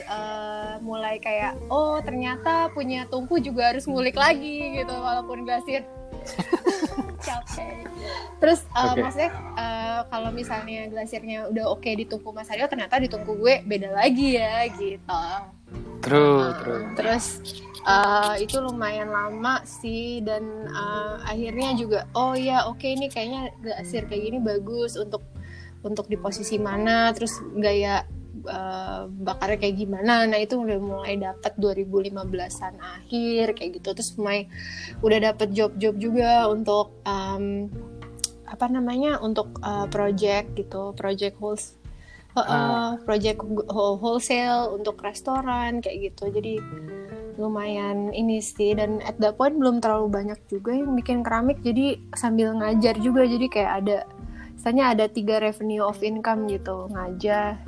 eh, 0.00 0.75
mulai 0.80 1.16
kayak 1.21 1.52
oh 1.68 2.00
ternyata 2.00 2.73
punya 2.73 3.04
tungku 3.06 3.37
juga 3.38 3.76
harus 3.76 3.85
ngulik 3.85 4.16
lagi 4.16 4.80
gitu 4.80 4.92
walaupun 4.92 5.44
glasir 5.44 5.85
capek 7.26 7.87
terus 8.40 8.64
eh, 8.73 8.82
Oke. 8.88 9.00
maksudnya 9.04 9.30
eh, 9.54 10.00
kalau 10.09 10.30
misalnya 10.32 10.80
glasirnya 10.88 11.47
udah 11.47 11.64
oke 11.71 11.87
di 11.87 12.04
tungku 12.04 12.32
Mas 12.32 12.50
Aryo 12.50 12.66
ternyata 12.66 12.99
di 12.99 13.06
tungku 13.06 13.37
gue 13.37 13.62
beda 13.62 13.92
lagi 13.92 14.38
ya 14.38 14.66
gitu 14.73 15.21
True, 16.02 16.42
Nah, 16.42 16.59
true. 16.59 16.82
terus 16.99 17.38
eh, 17.87 18.35
itu 18.42 18.59
lumayan 18.59 19.06
lama 19.09 19.62
sih 19.62 20.18
dan 20.26 20.42
eh, 20.66 21.14
akhirnya 21.26 21.78
juga 21.78 22.11
oh 22.18 22.35
ya 22.35 22.66
oke 22.66 22.82
ini 22.82 23.06
kayaknya 23.06 23.54
glasir 23.62 24.02
kayak 24.11 24.23
gini 24.26 24.38
bagus 24.42 24.99
untuk 24.99 25.23
untuk 25.83 26.07
di 26.07 26.17
posisi 26.17 26.57
mana 26.59 27.11
terus 27.11 27.43
gaya 27.59 28.07
eh, 28.47 29.03
bakarnya 29.07 29.59
kayak 29.59 29.77
gimana. 29.77 30.27
Nah 30.31 30.39
itu 30.39 30.59
udah 30.59 30.79
mulai 30.79 31.19
dapat 31.19 31.53
2015an 31.59 32.75
akhir 32.79 33.45
kayak 33.59 33.71
gitu. 33.83 33.89
Terus 33.95 34.11
mulai 34.19 34.47
udah 35.03 35.19
dapat 35.35 35.49
job-job 35.51 35.95
juga 35.99 36.47
untuk 36.49 37.03
em, 37.07 37.71
apa 38.47 38.67
namanya 38.71 39.19
untuk 39.19 39.51
eh, 39.61 39.87
project 39.91 40.55
gitu 40.55 40.93
project 40.95 41.37
wholes 41.43 41.75
eh, 42.37 42.41
eh, 42.41 42.91
project 43.03 43.43
wh- 43.43 43.99
wholesale 43.99 44.73
untuk 44.73 45.03
restoran 45.03 45.83
kayak 45.83 46.12
gitu. 46.12 46.31
Jadi 46.31 46.62
lumayan 47.41 48.12
ini 48.12 48.45
sih 48.45 48.77
dan 48.77 49.01
at 49.09 49.17
that 49.17 49.41
point 49.41 49.57
belum 49.57 49.81
terlalu 49.81 50.12
banyak 50.12 50.39
juga 50.53 50.77
yang 50.77 50.93
bikin 50.93 51.25
keramik. 51.25 51.59
Jadi 51.65 51.99
sambil 52.12 52.53
ngajar 52.53 53.01
juga 53.01 53.25
jadi 53.25 53.47
kayak 53.49 53.73
ada 53.85 53.99
misalnya 54.62 54.95
ada 54.95 55.11
tiga 55.11 55.42
revenue 55.42 55.83
of 55.83 55.99
income 56.07 56.47
gitu 56.47 56.87
ngajar. 56.95 57.59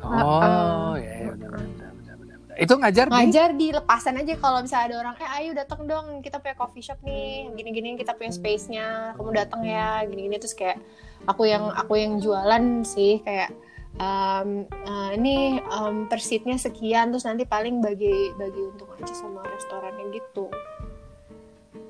Oh, 0.00 0.96
ya, 0.96 1.28
ya 1.28 1.36
benar, 1.36 1.60
benar, 1.60 1.92
benar, 1.92 2.14
benar, 2.16 2.36
benar. 2.40 2.56
Itu 2.56 2.72
ngajar 2.80 3.04
di? 3.04 3.12
Ngajar 3.12 3.48
di 3.52 3.66
lepasan 3.68 4.16
aja 4.16 4.32
kalau 4.40 4.64
misalnya 4.64 4.86
ada 4.88 4.96
orang 5.04 5.14
eh 5.20 5.30
ayo 5.44 5.50
datang 5.52 5.84
dong 5.84 6.24
kita 6.24 6.40
punya 6.40 6.56
coffee 6.56 6.80
shop 6.80 7.04
nih 7.04 7.52
gini-gini 7.52 8.00
kita 8.00 8.16
punya 8.16 8.32
space-nya 8.32 9.12
kamu 9.20 9.30
datang 9.36 9.60
ya 9.60 10.00
gini-gini. 10.08 10.40
Terus 10.40 10.56
kayak 10.56 10.80
aku 11.28 11.52
yang 11.52 11.68
aku 11.68 12.00
yang 12.00 12.16
jualan 12.16 12.64
sih 12.80 13.20
kayak 13.20 13.52
um, 14.00 14.64
eh, 14.72 15.10
ini 15.20 15.60
um, 15.68 16.08
per 16.08 16.16
seatnya 16.16 16.56
sekian 16.56 17.12
terus 17.12 17.28
nanti 17.28 17.44
paling 17.44 17.84
bagi 17.84 18.32
bagi 18.40 18.60
untung 18.72 18.88
aja 18.96 19.12
sama 19.12 19.44
restorannya 19.44 20.16
gitu. 20.16 20.48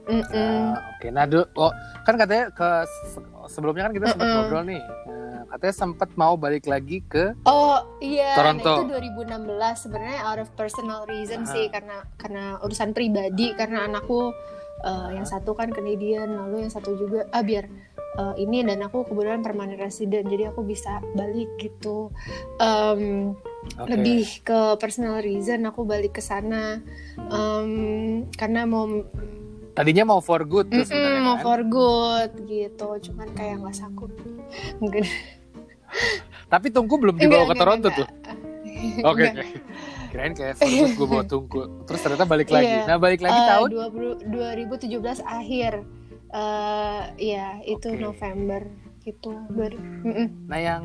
Mm-mm. 0.08 0.74
Ah, 0.74 0.96
Oke, 0.98 1.14
nah 1.14 1.28
du- 1.30 1.46
oh, 1.54 1.70
kan 2.02 2.18
katanya 2.18 2.50
ke 2.50 2.68
sebelumnya 3.48 3.88
kan 3.88 3.94
kita 3.96 4.06
sempat 4.12 4.26
Mm-mm. 4.28 4.36
ngobrol 4.44 4.64
nih. 4.68 4.82
Nah, 5.08 5.40
katanya 5.48 5.74
sempat 5.74 6.10
mau 6.14 6.34
balik 6.36 6.68
lagi 6.68 7.00
ke 7.08 7.32
Oh 7.48 7.80
iya, 8.04 8.36
Toronto. 8.36 8.84
nah 8.86 9.00
itu 9.00 9.16
2016 9.24 9.84
sebenarnya 9.88 10.20
out 10.28 10.40
of 10.44 10.48
personal 10.54 11.08
reason 11.08 11.48
Aha. 11.48 11.52
sih 11.52 11.64
karena 11.72 12.04
karena 12.20 12.60
urusan 12.60 12.92
pribadi 12.92 13.56
karena 13.56 13.88
anakku 13.88 14.30
uh, 14.84 15.10
yang 15.10 15.24
satu 15.24 15.56
kan 15.56 15.72
Canadian 15.72 16.36
lalu 16.36 16.68
yang 16.68 16.72
satu 16.72 16.94
juga 16.94 17.26
ah 17.32 17.42
biar 17.42 17.64
uh, 18.18 18.34
ini 18.36 18.66
dan 18.66 18.82
aku 18.84 19.06
kebetulan 19.08 19.40
permanent 19.40 19.80
resident 19.80 20.26
jadi 20.28 20.52
aku 20.52 20.66
bisa 20.66 21.00
balik 21.14 21.48
gitu. 21.56 22.12
Um, 22.60 23.34
Oke. 23.76 23.90
Lebih 23.90 24.48
ke 24.48 24.60
personal 24.80 25.20
reason 25.20 25.66
aku 25.68 25.84
balik 25.84 26.16
ke 26.16 26.22
sana 26.24 26.80
um, 27.28 28.24
karena 28.32 28.64
mau 28.64 28.88
Tadinya 29.78 30.04
mau 30.04 30.18
for 30.18 30.42
good 30.42 30.66
tuh 30.66 30.74
Mm-mm, 30.76 30.90
sebenarnya 30.90 31.22
mau 31.22 31.36
kan? 31.36 31.44
for 31.44 31.60
good 31.62 32.32
gitu 32.44 32.88
cuman 33.00 33.28
kayak 33.32 33.62
nggak 33.62 33.72
sanggup. 33.72 34.10
Tapi 36.48 36.66
tungku 36.68 36.96
belum 36.96 37.14
dibawa 37.14 37.44
Enggak, 37.44 37.48
ke 37.48 37.54
Toronto 37.56 37.86
enggak, 37.86 37.96
tuh. 37.96 38.08
Oke, 39.04 39.22
Enggak. 39.24 39.32
oke. 39.38 39.58
Kirain 40.08 40.32
kayak 40.32 40.54
for 40.56 40.66
good 40.66 40.92
gue 40.94 41.06
bawa 41.06 41.24
tungku. 41.24 41.60
Terus 41.84 42.00
ternyata 42.00 42.24
balik 42.24 42.48
lagi. 42.48 42.74
Iya. 42.74 42.86
Nah, 42.86 42.98
balik 42.98 43.20
lagi 43.20 43.36
Eh, 43.36 43.46
tahun 43.46 43.68
20, 44.26 44.90
2017 44.90 44.98
akhir. 45.22 45.72
eh 46.28 47.02
ya 47.16 47.56
itu 47.62 47.88
Oke. 47.88 47.96
November 47.96 48.60
gitu. 49.08 49.30
Mm-mm. 49.32 50.26
Nah 50.46 50.58
yang 50.60 50.84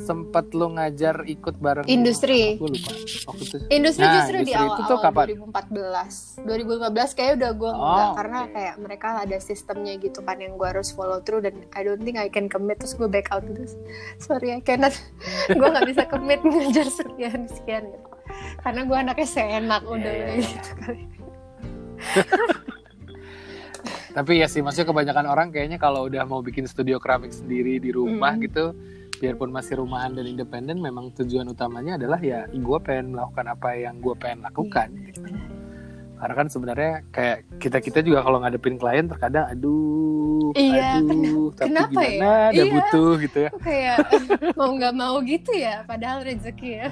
sempat 0.00 0.48
lu 0.56 0.72
ngajar 0.74 1.28
ikut 1.28 1.60
bareng 1.60 1.84
Industri. 1.84 2.56
Gue 2.56 2.72
lupa. 2.72 2.90
Waktu 3.28 3.42
itu. 3.44 3.56
Industri 3.68 4.04
Nah, 4.08 4.14
justru 4.16 4.36
di 4.40 4.52
industri 4.56 4.80
itu 4.80 4.82
tuh 4.88 4.98
kapan? 5.04 5.26
2014. 5.36 6.48
2015 6.48 7.18
kayak 7.20 7.32
udah 7.36 7.50
gue 7.52 7.72
Oh, 7.72 7.84
enggak 7.84 8.08
karena 8.16 8.38
kayak 8.48 8.74
mereka 8.80 9.08
ada 9.20 9.36
sistemnya 9.38 9.94
gitu 10.00 10.24
kan 10.24 10.40
yang 10.40 10.56
gue 10.56 10.68
harus 10.68 10.88
follow 10.96 11.20
through 11.20 11.44
dan 11.44 11.54
I 11.76 11.84
don't 11.84 12.00
think 12.00 12.16
I 12.16 12.32
can 12.32 12.48
commit 12.48 12.80
terus 12.80 12.96
gue 12.96 13.06
back 13.06 13.28
out 13.30 13.44
gitu. 13.44 13.68
Sorry 14.16 14.56
I 14.56 14.64
cannot. 14.64 14.96
gue 15.52 15.68
nggak 15.68 15.86
bisa 15.86 16.02
commit 16.08 16.40
ngajar 16.40 16.88
sekian 16.88 17.44
sekian 17.44 17.84
gitu. 17.92 18.08
Karena 18.64 18.80
gue 18.88 18.96
anaknya 18.96 19.28
seenak 19.28 19.82
udah 19.84 20.12
Iya, 20.12 20.26
iya, 20.32 20.48
gitu 20.48 20.70
kali. 20.80 21.02
Tapi 24.10 24.32
ya 24.36 24.46
sih 24.46 24.58
maksudnya 24.58 24.86
kebanyakan 24.86 25.24
orang 25.24 25.48
kayaknya 25.48 25.78
kalau 25.78 26.04
udah 26.04 26.24
mau 26.24 26.40
bikin 26.40 26.66
studio 26.66 26.98
keramik 26.98 27.30
sendiri 27.30 27.78
di 27.78 27.90
rumah 27.90 28.32
Hmm. 28.32 28.42
gitu, 28.42 28.64
biarpun 29.16 29.48
masih 29.48 29.78
rumahan 29.78 30.10
dan 30.10 30.26
independen, 30.26 30.78
memang 30.78 31.14
tujuan 31.14 31.46
utamanya 31.46 31.94
adalah 31.94 32.18
ya 32.18 32.44
gue 32.46 32.78
pengen 32.80 33.14
melakukan 33.14 33.46
apa 33.48 33.68
yang 33.76 33.98
gue 33.98 34.14
pengen 34.14 34.42
lakukan. 34.42 34.88
gitu. 35.06 35.22
Karena 36.16 36.34
kan 36.34 36.46
sebenarnya 36.48 36.92
kayak 37.08 37.38
kita 37.56 37.78
kita 37.80 37.98
juga 38.02 38.20
kalau 38.20 38.40
ngadepin 38.40 38.76
klien 38.76 39.06
terkadang 39.06 39.46
aduh, 39.48 40.52
Iya, 40.52 40.98
aduh, 40.98 41.48
tapi 41.54 41.68
kenapa 41.70 42.00
ya? 42.02 42.10
gimana 42.10 42.36
ada 42.50 42.52
Iya. 42.58 42.72
butuh 42.74 43.10
gitu 43.16 43.38
ya. 43.38 43.50
Kayak 43.56 43.96
mau 44.52 44.70
nggak 44.74 44.94
mau 44.94 45.16
gitu 45.22 45.50
ya 45.54 45.86
padahal 45.86 46.18
rezeki 46.20 46.70
ya. 46.76 46.88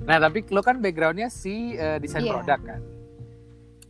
Nah 0.00 0.16
tapi 0.18 0.44
lo 0.48 0.60
kan 0.60 0.78
backgroundnya 0.78 1.28
si 1.28 1.74
eh, 1.74 1.96
desain 1.98 2.22
Iya. 2.22 2.32
produk 2.34 2.60
kan. 2.66 2.80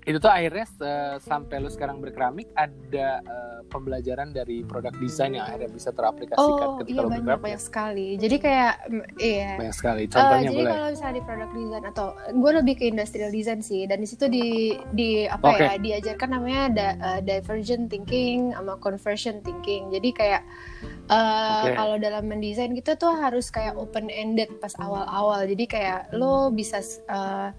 Itu 0.09 0.17
tuh 0.19 0.33
akhirnya 0.33 0.65
eh, 0.65 1.15
sampai 1.21 1.61
lo 1.61 1.69
sekarang 1.69 2.01
berkeramik 2.01 2.49
ada 2.57 3.21
eh, 3.21 3.61
pembelajaran 3.69 4.33
dari 4.33 4.65
produk 4.65 4.97
desain 4.97 5.37
yang 5.37 5.45
akhirnya 5.45 5.69
bisa 5.69 5.93
teraplikasikan 5.93 6.41
Oh 6.41 6.81
ketika 6.81 6.89
iya 6.89 7.01
lo 7.05 7.13
banyak 7.13 7.25
berkeramik. 7.29 7.45
banyak 7.45 7.61
sekali. 7.61 8.09
Jadi 8.17 8.37
kayak 8.41 8.75
mm, 8.89 9.05
iya. 9.21 9.53
Banyak 9.61 9.77
sekali. 9.77 10.03
Eh, 10.03 10.09
Contohnya 10.09 10.49
jadi 10.49 10.57
boleh. 10.57 10.73
kalau 10.73 10.89
misalnya 10.89 11.15
di 11.15 11.25
product 11.29 11.53
design 11.53 11.85
atau 11.85 12.07
gue 12.33 12.53
lebih 12.57 12.75
ke 12.81 12.85
industrial 12.89 13.29
design 13.29 13.61
sih 13.61 13.85
dan 13.85 13.99
di 14.01 14.09
situ 14.09 14.25
di 14.27 14.47
di 14.97 15.11
apa 15.29 15.47
Oke. 15.53 15.61
ya 15.61 15.73
diajarkan 15.77 16.29
namanya 16.33 16.63
da, 16.73 16.89
eh, 16.97 17.21
divergent 17.21 17.93
thinking 17.93 18.57
sama 18.57 18.81
conversion 18.81 19.45
thinking. 19.45 19.93
Jadi 19.93 20.09
kayak 20.17 20.43
eh, 21.13 21.63
Oke. 21.69 21.77
kalau 21.77 22.01
dalam 22.01 22.25
mendesain 22.25 22.73
kita 22.73 22.97
tuh 22.97 23.13
harus 23.13 23.53
kayak 23.53 23.77
open 23.77 24.09
ended 24.09 24.49
pas 24.57 24.73
awal-awal. 24.81 25.45
Jadi 25.45 25.69
kayak 25.69 26.17
lo 26.17 26.49
bisa 26.49 26.81
eh, 27.13 27.53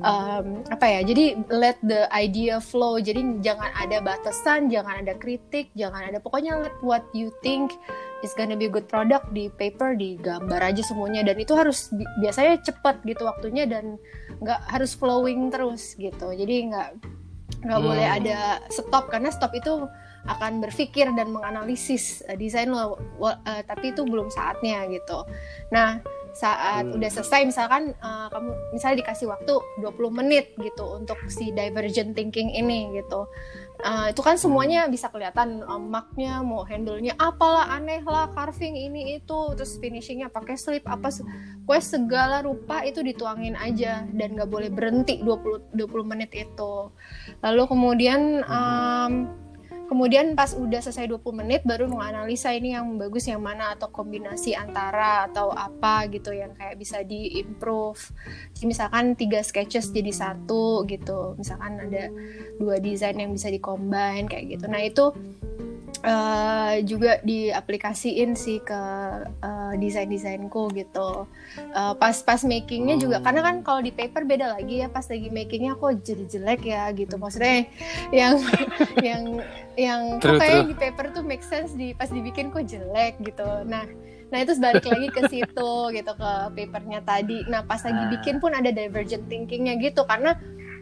um, 0.00 0.64
apa 0.72 0.86
ya 0.88 1.00
jadi 1.04 1.36
let 1.52 1.76
the 1.84 2.08
idea 2.08 2.56
flow. 2.56 2.96
Jadi 2.96 3.44
jangan 3.44 3.68
ada 3.76 4.00
batasan 4.00 4.72
jangan 4.72 5.04
ada 5.04 5.12
kritik 5.18 5.68
jangan 5.76 6.08
ada 6.08 6.16
pokoknya 6.22 6.56
let 6.64 6.76
what 6.80 7.04
you 7.12 7.28
think 7.44 7.76
is 8.24 8.32
gonna 8.38 8.56
be 8.56 8.70
a 8.70 8.72
good 8.72 8.88
product 8.88 9.28
di 9.36 9.52
paper 9.60 9.92
di 9.92 10.16
gambar 10.16 10.62
aja 10.72 10.80
semuanya. 10.80 11.20
Dan 11.26 11.36
itu 11.42 11.52
harus 11.52 11.92
bi- 11.92 12.08
biasanya 12.24 12.62
cepat 12.64 13.04
gitu 13.04 13.28
waktunya 13.28 13.68
dan 13.68 14.00
nggak 14.40 14.60
harus 14.72 14.96
flowing 14.96 15.52
terus 15.52 15.92
gitu. 16.00 16.32
Jadi 16.32 16.72
nggak 16.72 16.88
nggak 17.62 17.78
Hmm. 17.78 17.88
boleh 17.92 18.06
ada 18.08 18.38
stop 18.72 19.12
karena 19.12 19.28
stop 19.30 19.52
itu 19.54 19.86
akan 20.22 20.62
berpikir 20.62 21.10
dan 21.18 21.34
menganalisis 21.34 22.22
eh, 22.30 22.38
desain 22.38 22.70
lo 22.70 22.94
eh, 23.26 23.62
tapi 23.66 23.90
itu 23.90 24.06
belum 24.06 24.30
saatnya 24.30 24.86
gitu. 24.86 25.26
Nah 25.74 25.98
saat 26.32 26.88
Hmm. 26.88 26.96
udah 26.96 27.10
selesai 27.12 27.44
misalkan 27.44 27.92
eh, 27.92 28.26
kamu 28.32 28.50
misalnya 28.72 28.96
dikasih 29.04 29.26
waktu 29.28 29.54
20 29.84 30.10
menit 30.12 30.56
gitu 30.56 30.96
untuk 30.96 31.20
si 31.28 31.52
divergent 31.52 32.16
thinking 32.16 32.52
ini 32.52 32.96
gitu. 32.96 33.28
Eh, 33.82 34.14
itu 34.14 34.22
kan 34.22 34.38
semuanya 34.38 34.86
bisa 34.86 35.10
kelihatan 35.10 35.60
eh, 35.60 35.82
marknya 35.82 36.40
mau 36.40 36.62
handle-nya 36.64 37.18
apalah 37.18 37.68
aneh 37.74 38.00
lah 38.06 38.30
carving 38.32 38.78
ini 38.78 39.18
itu 39.20 39.38
terus 39.58 39.76
finishingnya 39.76 40.30
pakai 40.32 40.54
slip 40.56 40.86
apa 40.86 41.10
pokoknya 41.66 41.84
segala 41.84 42.36
rupa 42.46 42.82
itu 42.86 43.02
dituangin 43.02 43.54
aja 43.58 44.06
dan 44.14 44.38
nggak 44.38 44.50
boleh 44.50 44.70
berhenti 44.70 45.20
20 45.20 45.74
20 45.74 46.10
menit 46.10 46.30
itu. 46.32 46.90
Lalu 47.42 47.62
kemudian 47.68 48.40
em, 48.46 49.12
kemudian 49.92 50.32
pas 50.32 50.56
udah 50.56 50.80
selesai 50.80 51.04
20 51.04 51.20
menit 51.44 51.60
baru 51.68 51.84
menganalisa 51.84 52.48
ini 52.56 52.72
yang 52.72 52.96
bagus 52.96 53.28
yang 53.28 53.44
mana 53.44 53.76
atau 53.76 53.92
kombinasi 53.92 54.56
antara 54.56 55.28
atau 55.28 55.52
apa 55.52 56.08
gitu 56.08 56.32
yang 56.32 56.56
kayak 56.56 56.80
bisa 56.80 57.04
di-improve. 57.04 58.00
Jadi 58.56 58.64
misalkan 58.72 59.12
tiga 59.12 59.44
sketches 59.44 59.92
jadi 59.92 60.08
satu 60.08 60.88
gitu. 60.88 61.36
Misalkan 61.36 61.76
ada 61.76 62.08
dua 62.56 62.80
desain 62.80 63.20
yang 63.20 63.36
bisa 63.36 63.52
di-combine 63.52 64.24
kayak 64.32 64.56
gitu. 64.56 64.64
Nah 64.64 64.80
itu 64.80 65.12
eh, 66.02 66.74
juga 66.82 67.22
diaplikasiin 67.22 68.34
sih 68.34 68.58
ke 68.60 68.80
eh, 69.38 69.72
desain-desainku 69.78 70.70
gitu 70.74 71.26
Eh, 71.52 71.94
pas 72.00 72.16
pas 72.24 72.40
makingnya 72.48 72.96
juga 72.96 73.20
karena 73.20 73.44
kan 73.44 73.56
kalau 73.60 73.80
di 73.84 73.92
paper 73.92 74.24
beda 74.24 74.56
lagi 74.56 74.80
ya 74.80 74.88
pas 74.88 75.04
lagi 75.04 75.28
makingnya 75.28 75.76
kok 75.76 76.00
jadi 76.00 76.24
jelek 76.24 76.60
ya 76.64 76.88
gitu 76.96 77.20
maksudnya 77.20 77.68
yang 78.08 78.40
yang 79.08 79.22
yang 79.76 80.00
True, 80.16 80.36
kok 80.36 80.40
kayak 80.40 80.56
true. 80.64 80.68
di 80.72 80.76
paper 80.80 81.06
tuh 81.12 81.24
make 81.24 81.44
sense 81.44 81.76
di 81.76 81.92
pas 81.92 82.08
dibikin 82.08 82.48
kok 82.48 82.64
jelek 82.64 83.20
gitu 83.20 83.44
nah 83.68 83.84
nah 84.32 84.38
itu 84.40 84.56
balik 84.56 84.88
lagi 84.88 85.08
ke 85.12 85.28
situ 85.28 85.72
gitu 85.92 86.12
ke 86.16 86.30
papernya 86.56 87.04
tadi 87.04 87.44
nah 87.44 87.60
pas 87.60 87.84
lagi 87.84 88.00
Ah. 88.00 88.08
bikin 88.08 88.40
pun 88.40 88.56
ada 88.56 88.72
divergent 88.72 89.28
thinkingnya 89.28 89.76
gitu 89.76 90.08
karena 90.08 90.32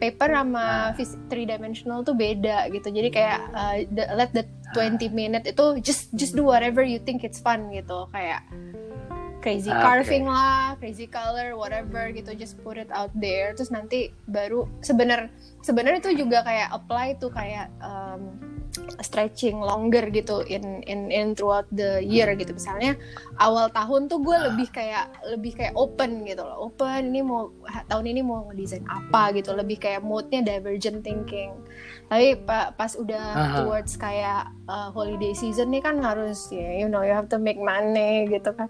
paper 0.01 0.33
sama 0.33 0.65
vis- 0.97 1.21
three 1.29 1.45
dimensional 1.45 2.01
tuh 2.01 2.17
beda 2.17 2.73
gitu. 2.73 2.89
Jadi 2.89 3.09
kayak 3.13 3.39
uh, 3.53 3.75
the- 3.87 4.11
let 4.17 4.33
the 4.33 4.43
20 4.73 5.13
minute 5.13 5.45
itu 5.45 5.65
just 5.83 6.09
just 6.15 6.33
do 6.33 6.43
whatever 6.43 6.81
you 6.81 6.97
think 6.99 7.21
it's 7.21 7.39
fun 7.39 7.69
gitu. 7.71 8.09
Kayak 8.09 8.43
crazy 9.41 9.73
Oke. 9.73 9.81
carving 9.81 10.29
lah, 10.29 10.77
crazy 10.77 11.09
color, 11.09 11.57
whatever 11.57 12.13
gitu, 12.13 12.37
just 12.37 12.61
put 12.61 12.77
it 12.77 12.93
out 12.93 13.11
there. 13.17 13.57
Terus 13.57 13.73
nanti 13.73 14.13
baru 14.29 14.69
sebenar 14.85 15.33
sebenarnya 15.65 16.01
itu 16.05 16.25
juga 16.25 16.45
kayak 16.45 16.69
apply 16.71 17.17
tuh 17.17 17.33
kayak 17.33 17.73
um, 17.81 18.37
stretching 19.03 19.59
longer 19.59 20.07
gitu 20.13 20.47
in 20.47 20.85
in 20.87 21.11
in 21.11 21.35
throughout 21.35 21.67
the 21.75 22.05
year 22.05 22.31
gitu. 22.37 22.55
Misalnya 22.55 22.95
awal 23.41 23.73
tahun 23.73 24.07
tuh 24.07 24.23
gue 24.23 24.37
lebih 24.53 24.69
kayak 24.71 25.11
lebih 25.27 25.57
kayak 25.59 25.75
open 25.75 26.23
gitu 26.29 26.45
loh, 26.45 26.71
open 26.71 27.11
ini 27.11 27.25
mau 27.25 27.51
tahun 27.91 28.07
ini 28.13 28.21
mau 28.23 28.47
ngedesain 28.53 28.85
apa 28.87 29.35
gitu, 29.35 29.57
lebih 29.57 29.81
kayak 29.81 30.05
moodnya 30.05 30.45
divergent 30.45 31.03
thinking. 31.03 31.51
Tapi 32.11 32.35
pa- 32.37 32.75
pas 32.75 32.91
udah 32.93 33.23
Aha. 33.23 33.57
towards 33.63 33.95
kayak 33.95 34.51
uh, 34.67 34.91
holiday 34.91 35.31
season 35.31 35.71
nih 35.71 35.79
kan 35.79 35.95
harus 35.97 36.51
ya 36.51 36.75
you 36.75 36.85
know 36.85 37.01
you 37.01 37.11
have 37.11 37.25
to 37.25 37.39
make 37.39 37.55
money 37.57 38.27
gitu 38.27 38.51
kan 38.51 38.67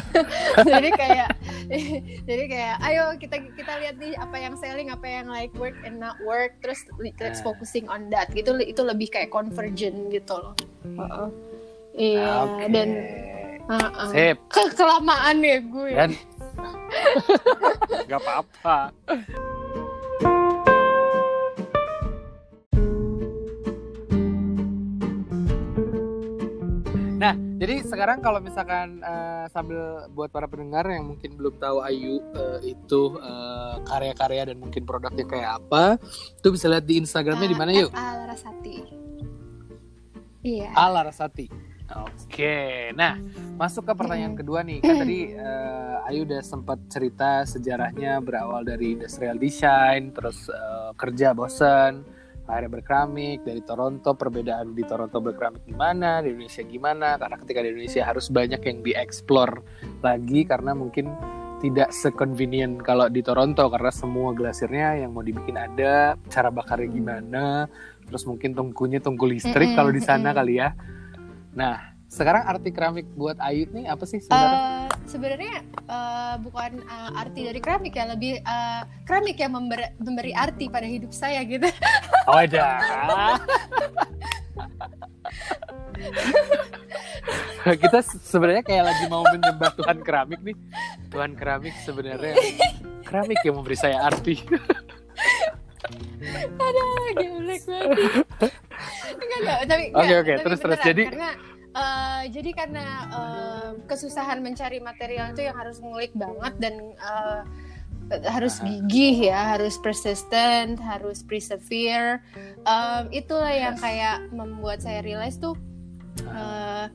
jadi 0.64 0.88
kayak 0.90 1.28
jadi 2.28 2.44
kayak 2.46 2.76
ayo 2.82 3.04
kita 3.14 3.36
kita 3.52 3.72
lihat 3.76 3.94
nih 3.94 4.16
apa 4.16 4.32
yang 4.34 4.56
selling 4.56 4.88
apa 4.88 5.04
yang 5.04 5.28
like 5.28 5.52
work 5.54 5.76
and 5.82 5.96
not 5.96 6.16
work 6.20 6.56
terus 6.58 6.80
let's 6.98 7.38
Ah. 7.38 7.46
focusing 7.46 7.84
on 7.84 8.08
that 8.08 8.32
gitu 8.32 8.56
itu 8.56 8.80
lebih 8.80 9.06
kayak 9.08 9.28
convergent 9.28 10.08
gitu 10.08 10.34
loh 10.34 10.56
Heeh. 10.82 11.28
iya 11.94 12.32
Oke. 12.42 12.64
dan. 12.70 12.90
Sip. 14.08 14.34
Ke- 14.48 14.74
kelamaan 14.74 15.38
ya 15.38 15.62
gue 15.62 15.90
Dan 15.92 16.10
nggak 18.08 18.18
apa-apa. 18.18 18.90
Jadi 27.60 27.84
sekarang 27.84 28.24
kalau 28.24 28.40
misalkan 28.40 29.04
eh, 29.04 29.44
sambil 29.52 30.08
buat 30.16 30.32
para 30.32 30.48
pendengar 30.48 30.88
yang 30.88 31.12
mungkin 31.12 31.36
belum 31.36 31.60
tahu 31.60 31.84
Ayu 31.84 32.24
eh, 32.32 32.72
itu 32.72 33.20
eh, 33.20 33.74
karya-karya 33.84 34.48
dan 34.50 34.56
mungkin 34.56 34.88
produknya 34.88 35.28
kayak 35.28 35.50
apa, 35.60 36.00
itu 36.40 36.48
bisa 36.48 36.72
lihat 36.72 36.88
di 36.88 36.96
Instagramnya 37.04 37.48
di 37.52 37.58
mana 37.60 37.70
yuk? 37.76 37.92
Al 37.92 38.24
Rasati 38.32 38.76
iya 40.40 40.72
Ala 40.72 41.04
Rasati. 41.04 41.70
Oke, 41.90 42.94
nah 42.94 43.18
masuk 43.58 43.82
ke 43.82 43.92
pertanyaan 43.98 44.38
kedua 44.38 44.62
nih. 44.62 44.78
Kan 44.78 45.02
tadi 45.02 45.34
eh, 45.34 46.06
Ayu 46.06 46.22
udah 46.22 46.38
sempat 46.38 46.78
cerita 46.86 47.42
sejarahnya 47.42 48.22
berawal 48.22 48.62
dari 48.62 48.94
industrial 48.94 49.34
design, 49.34 50.14
terus 50.14 50.46
eh, 50.46 50.90
kerja 50.94 51.34
bosen, 51.34 52.06
akhirnya 52.50 52.82
berkeramik 52.82 53.46
dari 53.46 53.62
Toronto. 53.62 54.12
Perbedaan 54.18 54.74
di 54.74 54.82
Toronto 54.82 55.22
berkeramik 55.22 55.62
gimana, 55.64 56.20
di 56.20 56.34
Indonesia 56.34 56.62
gimana? 56.66 57.16
Karena 57.16 57.36
ketika 57.38 57.62
di 57.62 57.68
Indonesia 57.70 58.02
harus 58.02 58.26
banyak 58.28 58.60
yang 58.60 58.78
dieksplor 58.82 59.50
lagi 60.02 60.40
karena 60.42 60.74
mungkin 60.74 61.14
tidak 61.60 61.92
seconvenient 61.92 62.80
kalau 62.80 63.06
di 63.12 63.20
Toronto 63.20 63.68
karena 63.68 63.92
semua 63.92 64.32
glasirnya 64.32 65.04
yang 65.04 65.12
mau 65.12 65.20
dibikin 65.20 65.60
ada, 65.60 66.16
cara 66.32 66.48
bakarnya 66.48 66.88
gimana, 66.88 67.68
terus 68.08 68.24
mungkin 68.24 68.56
tungkunya 68.56 68.98
tungku 68.98 69.28
listrik 69.28 69.70
Mm-mm, 69.70 69.78
kalau 69.78 69.92
di 69.92 70.00
sana 70.00 70.32
mm-mm. 70.32 70.38
kali 70.40 70.54
ya. 70.56 70.72
Nah, 71.52 71.76
sekarang 72.08 72.48
arti 72.48 72.72
keramik 72.72 73.06
buat 73.12 73.36
Ayu 73.44 73.68
nih 73.76 73.92
apa 73.92 74.08
sih 74.08 74.24
sebenarnya? 74.24 74.56
Eh, 74.56 74.79
sebenarnya 75.08 75.64
eh, 75.88 76.34
bukan 76.40 76.80
eh, 76.82 77.20
arti 77.20 77.40
dari 77.46 77.60
keramik 77.60 77.94
ya 77.96 78.04
lebih 78.10 78.40
eh, 78.40 78.82
keramik 79.04 79.36
yang 79.40 79.52
memberi, 79.56 79.86
memberi 80.00 80.32
arti 80.34 80.68
pada 80.68 80.86
hidup 80.88 81.12
saya 81.14 81.40
gitu 81.44 81.68
oh 82.28 82.36
ada. 82.36 82.80
kita 87.60 88.00
sebenarnya 88.24 88.64
kayak 88.64 88.84
lagi 88.88 89.04
mau 89.12 89.22
menyembah 89.28 89.70
Tuhan 89.76 90.00
keramik 90.00 90.40
nih. 90.40 90.56
Tuhan 91.12 91.36
keramik 91.36 91.74
sebenarnya 91.84 92.34
keramik 93.04 93.38
yang 93.44 93.60
memberi 93.60 93.76
saya 93.76 94.00
arti. 94.00 94.40
Aduh, 96.60 96.88
geblek 97.16 97.62
banget. 97.66 97.98
Enggak, 99.10 99.38
enggak, 99.40 99.58
tapi 99.66 99.84
Oke, 99.92 100.14
oke, 100.22 100.32
terus, 100.46 100.58
terus. 100.62 100.78
Jadi- 100.80 101.08
karena 101.10 101.30
eh, 101.70 102.22
jadi 102.28 102.50
karena 102.52 102.86
eh, 103.08 103.70
kesusahan 103.86 104.38
mencari 104.40 104.78
material 104.78 105.32
itu 105.32 105.42
yang 105.46 105.56
harus 105.56 105.78
ngulik 105.78 106.10
banget 106.12 106.54
dan 106.58 106.74
eh, 106.94 107.42
harus 108.26 108.58
Aha. 108.58 108.66
gigih 108.66 109.30
ya, 109.30 109.54
harus 109.54 109.78
persistent, 109.78 110.82
harus 110.82 111.22
persevere. 111.22 112.18
Em, 112.66 113.04
itulah 113.14 113.54
yang 113.54 113.78
kayak 113.78 114.34
membuat 114.34 114.82
saya 114.82 114.98
realize 114.98 115.38
tuh 115.38 115.54
eh, 116.26 116.86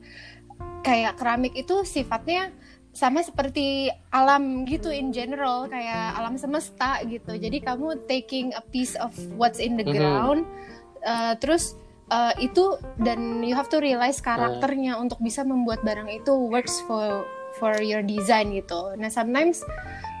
kayak 0.84 1.16
keramik 1.16 1.56
itu 1.56 1.82
sifatnya 1.88 2.52
sama 2.92 3.20
seperti 3.20 3.92
alam 4.08 4.64
gitu 4.64 4.88
in 4.88 5.12
general 5.12 5.68
kayak 5.68 6.16
alam 6.16 6.40
semesta 6.40 6.96
gitu 7.04 7.36
jadi 7.36 7.60
kamu 7.60 8.08
taking 8.08 8.56
a 8.56 8.62
piece 8.72 8.96
of 8.96 9.12
what's 9.36 9.60
in 9.60 9.76
the 9.76 9.84
Mhm. 9.84 9.92
ground 9.92 10.40
uh, 11.04 11.36
terus 11.36 11.76
uh, 12.10 12.34
itu 12.38 12.78
dan 13.02 13.42
you 13.42 13.54
have 13.54 13.70
to 13.70 13.78
realize 13.82 14.22
karakternya 14.22 14.98
untuk 14.98 15.18
bisa 15.18 15.42
membuat 15.42 15.82
barang 15.82 16.10
itu 16.10 16.32
works 16.32 16.82
for 16.86 17.26
for 17.56 17.72
your 17.80 18.04
design 18.04 18.52
gitu. 18.52 18.92
Nah 19.00 19.08
sometimes 19.08 19.64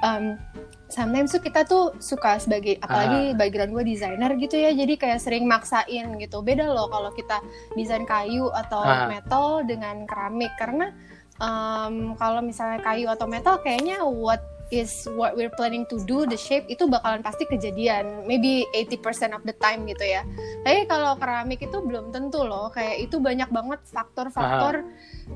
um, 0.00 0.40
sometimes 0.88 1.34
tuh 1.36 1.42
kita 1.44 1.68
tuh 1.68 1.92
suka 2.00 2.40
sebagai 2.40 2.80
apalagi 2.80 3.36
background 3.36 3.76
gue 3.76 3.84
desainer 3.92 4.32
gitu 4.40 4.56
ya 4.56 4.72
jadi 4.72 4.96
kayak 4.96 5.20
sering 5.20 5.44
maksain 5.44 6.16
gitu. 6.16 6.40
Beda 6.40 6.64
loh 6.72 6.88
kalau 6.88 7.12
kita 7.12 7.44
desain 7.76 8.08
kayu 8.08 8.48
atau 8.50 8.80
Ah. 8.80 9.04
metal 9.10 9.68
dengan 9.68 10.08
keramik. 10.08 10.48
Karena 10.56 10.96
um, 11.36 12.16
kalau 12.16 12.40
misalnya 12.40 12.80
kayu 12.80 13.12
atau 13.12 13.28
metal 13.28 13.60
kayaknya 13.60 14.00
what 14.00 14.40
is 14.68 15.04
what 15.12 15.32
we're 15.32 15.50
planning 15.52 15.82
to 15.84 15.94
do 16.02 16.22
the 16.22 16.36
shape 16.36 16.62
itu 16.66 16.84
bakalan 16.84 17.20
pasti 17.20 17.44
kejadian 17.44 18.24
maybe 18.24 18.62
80% 18.72 19.30
of 19.30 19.40
the 19.42 19.52
time 19.54 19.84
gitu 19.84 20.02
ya 20.02 20.20
tapi 20.62 20.84
kalau 20.84 21.14
keramik 21.14 21.60
itu 21.60 21.76
belum 21.76 22.10
tentu 22.10 22.40
loh 22.40 22.68
kayak 22.68 23.00
itu 23.00 23.16
banyak 23.16 23.46
banget 23.46 23.78
faktor-faktor 23.86 24.82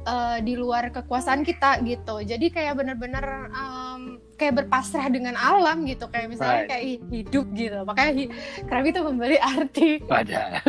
uh, 0.03 0.37
di 0.39 0.55
luar 0.55 0.89
kekuasaan 0.89 1.41
kita 1.41 1.79
gitu 1.81 2.21
jadi 2.21 2.45
kayak 2.49 2.73
bener-bener 2.77 3.49
um, 3.51 4.19
kayak 4.35 4.59
berpasrah 4.59 5.07
dengan 5.07 5.35
alam 5.35 5.85
gitu 5.85 6.07
kayak 6.07 6.27
misalnya 6.29 6.49
Right. 6.57 6.67
kayak 6.67 6.83
hidup 7.07 7.45
gitu 7.53 7.77
makanya 7.85 8.11
hi- 8.17 8.31
keramik 8.65 8.89
itu 8.91 9.01
memberi 9.05 9.37
arti 9.39 9.89
Pada. 10.03 10.59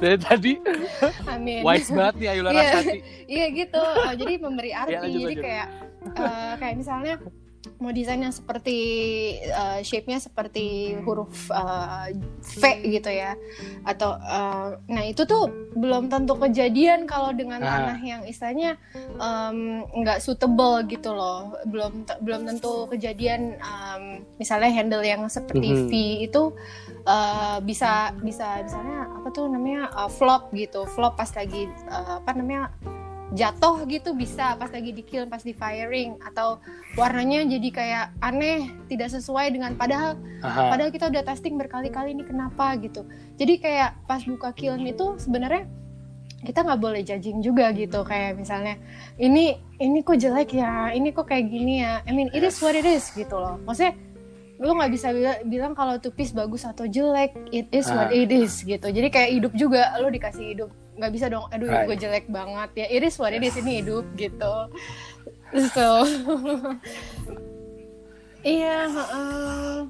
Dari 0.00 0.16
tadi 0.16 0.52
amin 1.26 1.60
wise 1.60 1.90
banget 1.90 2.14
nih 2.16 2.26
Ayu 2.30 2.40
Iya. 2.46 2.78
Iya 3.26 3.44
gitu. 3.54 3.78
Oh, 3.78 4.12
jadi 4.12 4.32
memberi 4.38 4.70
arti. 4.72 4.90
Ya, 4.90 4.98
lanjut, 5.00 5.12
jadi 5.12 5.24
lanjut. 5.28 5.44
kayak 5.44 5.66
eh, 6.02 6.54
kayak 6.56 6.76
misalnya 6.76 7.16
mau 7.76 7.92
desain 7.92 8.16
yang 8.16 8.32
seperti 8.32 8.78
eh, 9.36 9.80
shape-nya 9.84 10.16
seperti 10.16 10.96
huruf 11.04 11.48
eh, 11.50 12.16
V 12.40 12.62
gitu 12.88 13.08
ya. 13.08 13.36
Atau 13.84 14.16
eh, 14.16 14.68
nah 14.86 15.04
itu 15.04 15.24
tuh 15.24 15.48
belum 15.76 16.08
tentu 16.08 16.34
kejadian 16.34 17.04
kalau 17.04 17.30
dengan 17.30 17.60
Ah. 17.60 17.68
tanah 17.92 17.98
yang 18.00 18.22
istilahnya 18.24 18.80
nggak 19.92 20.18
suitable 20.18 20.82
gitu 20.88 21.12
loh. 21.12 21.52
Belum 21.68 22.04
belum 22.20 22.48
tentu 22.48 22.88
kejadian 22.88 23.56
em, 23.56 24.02
misalnya 24.36 24.70
handle 24.72 25.04
yang 25.04 25.28
seperti 25.28 25.68
Mhm. 25.68 25.86
V 25.86 25.92
itu 26.26 26.42
eh, 27.04 27.58
bisa 27.60 28.12
bisa 28.20 28.60
misalnya 28.60 29.04
apa 29.10 29.28
tuh 29.30 29.46
namanya 29.48 29.92
eh, 29.94 30.10
flop 30.10 30.48
gitu. 30.52 30.88
Flop 30.88 31.16
pas 31.16 31.28
lagi 31.32 31.68
eh, 31.68 32.12
apa 32.18 32.30
namanya 32.32 32.72
jatuh 33.30 33.86
gitu 33.86 34.10
bisa 34.18 34.58
pas 34.58 34.66
lagi 34.74 34.90
di 34.90 35.06
kiln 35.06 35.30
pas 35.30 35.42
di 35.42 35.54
firing 35.54 36.18
atau 36.18 36.58
warnanya 36.98 37.46
jadi 37.46 37.68
kayak 37.70 38.06
aneh 38.18 38.74
tidak 38.90 39.14
sesuai 39.14 39.54
dengan 39.54 39.78
padahal 39.78 40.18
Aha. 40.42 40.74
padahal 40.74 40.90
kita 40.90 41.06
udah 41.06 41.22
testing 41.22 41.54
berkali-kali 41.54 42.10
ini 42.10 42.26
kenapa 42.26 42.74
gitu. 42.82 43.06
Jadi 43.38 43.62
kayak 43.62 44.02
pas 44.10 44.22
buka 44.26 44.50
kiln 44.50 44.82
itu 44.82 45.14
sebenarnya 45.22 45.70
kita 46.40 46.64
nggak 46.64 46.80
boleh 46.80 47.04
judging 47.04 47.44
juga 47.44 47.68
gitu 47.76 48.00
kayak 48.00 48.40
misalnya 48.40 48.80
ini 49.20 49.60
ini 49.76 50.00
kok 50.00 50.16
jelek 50.16 50.56
ya 50.56 50.90
ini 50.90 51.14
kok 51.14 51.30
kayak 51.30 51.46
gini 51.46 51.86
ya. 51.86 52.02
I 52.02 52.10
mean 52.10 52.34
it 52.34 52.42
is 52.42 52.58
what 52.58 52.74
it 52.74 52.84
is 52.88 53.14
gitu 53.14 53.38
loh. 53.38 53.62
Maksudnya 53.62 53.94
lu 54.60 54.76
nggak 54.76 54.92
bisa 54.92 55.08
bila- 55.14 55.40
bilang 55.46 55.72
kalau 55.72 55.96
tuh 56.02 56.12
piece 56.12 56.34
bagus 56.36 56.66
atau 56.66 56.84
jelek 56.84 57.32
it 57.54 57.70
is 57.70 57.86
what 57.88 58.10
it 58.10 58.28
is 58.28 58.58
gitu. 58.66 58.90
Jadi 58.90 59.08
kayak 59.08 59.30
hidup 59.38 59.52
juga 59.54 59.94
lu 60.02 60.10
dikasih 60.10 60.44
hidup 60.56 60.70
nggak 61.00 61.12
bisa 61.12 61.26
dong 61.26 61.48
aduh 61.48 61.66
Right. 61.66 61.88
gue 61.88 61.96
jelek 61.98 62.26
banget 62.28 62.70
ya 62.76 62.86
it 62.86 63.00
is 63.00 63.16
what 63.16 63.32
it 63.32 63.40
is 63.40 63.56
ini 63.56 63.80
hidup 63.80 64.04
gitu 64.14 64.54
so 65.72 66.04
iya 68.46 68.86
heeh. 68.86 69.88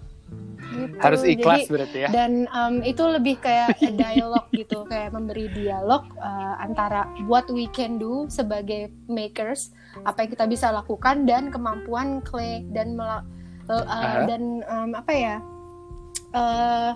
Gitu. 0.70 0.94
Harus 1.02 1.26
ikhlas 1.26 1.66
Jadi- 1.66 1.72
berarti 1.74 1.98
ya. 1.98 2.08
dan 2.14 2.46
um, 2.48 2.78
itu 2.80 3.02
lebih 3.02 3.42
kayak 3.42 3.74
dialog 4.00 4.46
gitu 4.54 4.86
kayak 4.86 5.10
memberi 5.10 5.50
dialog 5.50 6.06
uh, 6.16 6.54
antara 6.62 7.10
what 7.26 7.42
we 7.50 7.66
can 7.68 7.98
do 7.98 8.30
sebagai 8.30 8.86
makers 9.10 9.74
apa 10.06 10.22
yang 10.22 10.30
kita 10.30 10.46
bisa 10.46 10.70
lakukan 10.70 11.26
dan 11.26 11.50
kemampuan 11.50 12.22
clay 12.22 12.62
dan 12.70 12.94
mela- 12.94 13.26
uh, 13.66 13.82
Aha. 13.82 14.30
dan 14.30 14.62
um, 14.64 14.90
apa 14.94 15.10
ya 15.10 15.34
uh, 16.32 16.94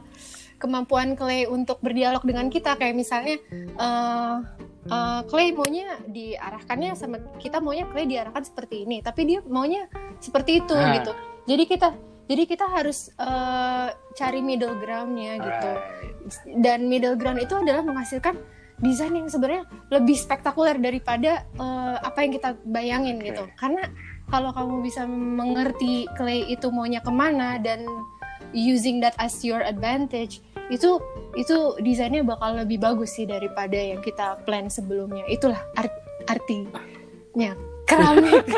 kemampuan 0.64 1.12
clay 1.12 1.44
untuk 1.44 1.76
berdialog 1.84 2.24
dengan 2.24 2.48
kita 2.48 2.80
kayak 2.80 2.96
misalnya 2.96 3.36
uh, 3.76 4.40
uh, 4.88 5.20
clay 5.28 5.52
maunya 5.52 6.00
diarahkannya 6.08 6.96
sama 6.96 7.20
kita 7.36 7.60
maunya 7.60 7.84
clay 7.84 8.08
diarahkan 8.08 8.48
seperti 8.48 8.88
ini 8.88 9.04
tapi 9.04 9.28
dia 9.28 9.44
maunya 9.44 9.84
seperti 10.24 10.64
itu 10.64 10.72
Ah. 10.72 10.96
gitu 10.96 11.12
jadi 11.44 11.64
kita 11.68 11.88
jadi 12.24 12.42
kita 12.48 12.64
harus 12.72 13.12
uh, 13.20 13.92
cari 14.16 14.40
middle 14.40 14.80
groundnya 14.80 15.36
gitu 15.36 15.70
Right. 16.24 16.56
dan 16.64 16.88
middle 16.88 17.20
ground 17.20 17.36
itu 17.36 17.52
adalah 17.52 17.84
menghasilkan 17.84 18.40
desain 18.80 19.12
yang 19.12 19.28
sebenarnya 19.28 19.68
lebih 19.92 20.16
spektakuler 20.16 20.80
daripada 20.80 21.44
uh, 21.60 22.00
apa 22.00 22.24
yang 22.24 22.32
kita 22.32 22.56
bayangin 22.64 23.20
Oke. 23.20 23.28
gitu 23.28 23.44
karena 23.60 23.92
kalau 24.32 24.56
kamu 24.56 24.80
bisa 24.80 25.04
mengerti 25.04 26.08
clay 26.16 26.48
itu 26.48 26.72
maunya 26.72 27.04
ke 27.04 27.12
mana 27.12 27.60
dan 27.60 27.84
using 28.56 29.04
that 29.04 29.12
as 29.20 29.44
your 29.44 29.60
advantage 29.60 30.40
itu 30.72 30.96
itu 31.34 31.56
desainnya 31.82 32.24
bakal 32.24 32.56
lebih 32.56 32.80
bagus 32.80 33.16
sih 33.16 33.28
daripada 33.28 33.76
yang 33.76 34.00
kita 34.00 34.40
plan 34.48 34.72
sebelumnya. 34.72 35.24
Itulah 35.28 35.60
art- 35.76 36.04
artinya. 36.28 37.52
Keramik 37.84 38.48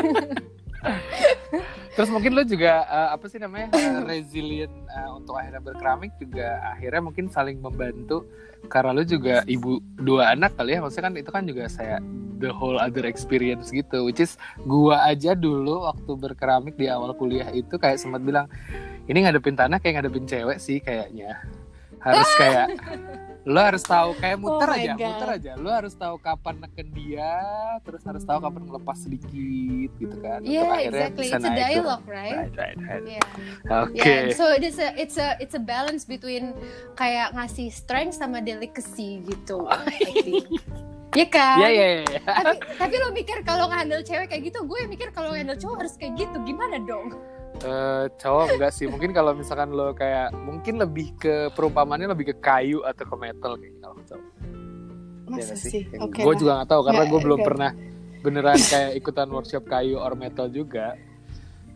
Terus 1.97 2.13
mungkin 2.13 2.37
lo 2.37 2.45
juga 2.45 2.85
eh, 2.85 3.09
apa 3.17 3.25
sih 3.25 3.41
namanya 3.41 3.73
eh, 3.73 4.05
resilient 4.05 4.69
eh, 4.69 5.09
untuk 5.17 5.33
akhirnya 5.33 5.65
berkeramik 5.65 6.13
juga 6.21 6.61
akhirnya 6.77 7.01
mungkin 7.01 7.25
saling 7.33 7.57
membantu. 7.57 8.29
Karena 8.69 8.93
lo 8.93 9.01
juga 9.01 9.41
ibu 9.49 9.81
dua 9.97 10.37
anak 10.37 10.53
kali 10.55 10.77
ya 10.77 10.79
maksudnya 10.85 11.09
kan 11.09 11.15
itu 11.17 11.29
kan 11.33 11.43
juga 11.49 11.65
saya 11.65 11.97
the 12.37 12.53
whole 12.53 12.77
other 12.77 13.09
experience 13.09 13.73
gitu 13.73 14.05
which 14.05 14.21
is 14.21 14.37
gua 14.69 15.01
aja 15.09 15.33
dulu 15.33 15.89
waktu 15.89 16.11
berkeramik 16.13 16.77
di 16.77 16.85
awal 16.85 17.17
kuliah 17.17 17.49
itu 17.49 17.81
kayak 17.81 17.97
sempat 17.97 18.21
bilang 18.21 18.45
ini 19.09 19.25
ngadepin 19.25 19.57
tanah 19.57 19.81
kayak 19.81 20.01
ngadepin 20.01 20.29
cewek 20.29 20.61
sih 20.61 20.77
kayaknya 20.77 21.41
harus 22.07 22.29
kayak 22.39 22.67
lo 23.43 23.63
harus 23.63 23.79
tahu 23.81 24.11
kayak 24.13 24.37
muter 24.37 24.67
Oh 24.67 24.75
aja 24.75 24.91
God. 24.91 25.07
muter 25.07 25.29
aja 25.33 25.51
lo 25.55 25.69
harus 25.69 25.93
tahu 25.93 26.15
kapan 26.17 26.55
neken 26.59 26.87
dia 26.91 27.31
terus 27.79 28.03
harus 28.03 28.19
tahu 28.21 28.39
kapan 28.41 28.61
ngelepas 28.61 28.97
sedikit 28.99 29.31
gitu 29.95 30.15
kan 30.17 30.39
untuk 30.39 30.51
yeah 30.51 30.67
akhirnya 30.69 31.07
exactly 31.07 31.23
bisa 31.23 31.31
it's 31.33 31.39
a 31.39 31.47
naik 31.47 31.55
turun. 31.55 31.63
dialogue 31.63 32.05
right 32.05 32.35
Right, 32.37 32.51
right, 32.53 32.77
right. 32.77 33.03
yeah 33.07 33.25
Oke. 33.79 33.95
Yeah, 33.97 34.23
so 34.31 34.45
it's 34.49 34.75
a 34.77 34.89
it's 34.95 35.15
a 35.15 35.29
it's 35.37 35.53
a 35.53 35.61
balance 35.61 36.03
between 36.03 36.51
kayak 36.93 37.31
ngasih 37.31 37.67
strength 37.69 38.15
sama 38.15 38.39
delicacy 38.39 39.23
gitu. 39.23 39.63
Think. 39.95 40.47
Iya 41.09 41.27
kan? 41.27 41.55
Iya, 41.57 41.69
iya, 41.69 41.87
iya. 42.03 42.19
Tapi 42.21 42.55
tapi 42.77 42.95
lo 42.95 43.09
mikir 43.11 43.41
kalau 43.41 43.67
ngehandle 43.67 44.03
cewek 44.03 44.27
kayak 44.27 44.43
gitu, 44.45 44.59
gue 44.61 44.79
mikir 44.85 45.09
kalau 45.09 45.31
handle 45.31 45.55
cowok 45.55 45.77
harus 45.81 45.95
kayak 45.95 46.15
gitu. 46.15 46.37
Gimana 46.43 46.77
dong? 46.79 47.15
Eh, 47.57 48.05
cowok 48.21 48.45
enggak 48.53 48.71
sih. 48.73 48.85
Mungkin 48.85 49.11
kalau 49.17 49.33
misalkan 49.33 49.73
lo 49.73 49.89
kayak 49.97 50.29
mungkin 50.37 50.77
lebih 50.77 51.17
ke 51.17 51.49
perumpamannya 51.57 52.13
lebih 52.13 52.33
ke 52.33 52.35
kayu 52.37 52.85
atau 52.85 53.03
ke 53.09 53.15
metal 53.17 53.57
kayaknya 53.57 53.79
kalau 53.81 53.95
cowok. 54.05 54.25
Iya 55.27 55.33
Masa 55.33 55.53
nggak 55.53 55.57
sih? 55.59 55.83
Oke. 55.99 56.19
gue 56.23 56.33
lah. 56.33 56.39
juga 56.39 56.51
nggak 56.61 56.69
tahu 56.69 56.81
karena 56.85 57.03
gue 57.03 57.19
belum 57.19 57.39
pernah 57.41 57.71
beneran 58.21 58.59
kayak 58.61 58.91
ikutan 59.01 59.27
workshop 59.33 59.63
kayu 59.65 59.97
or 59.97 60.13
metal 60.13 60.47
juga. 60.47 60.93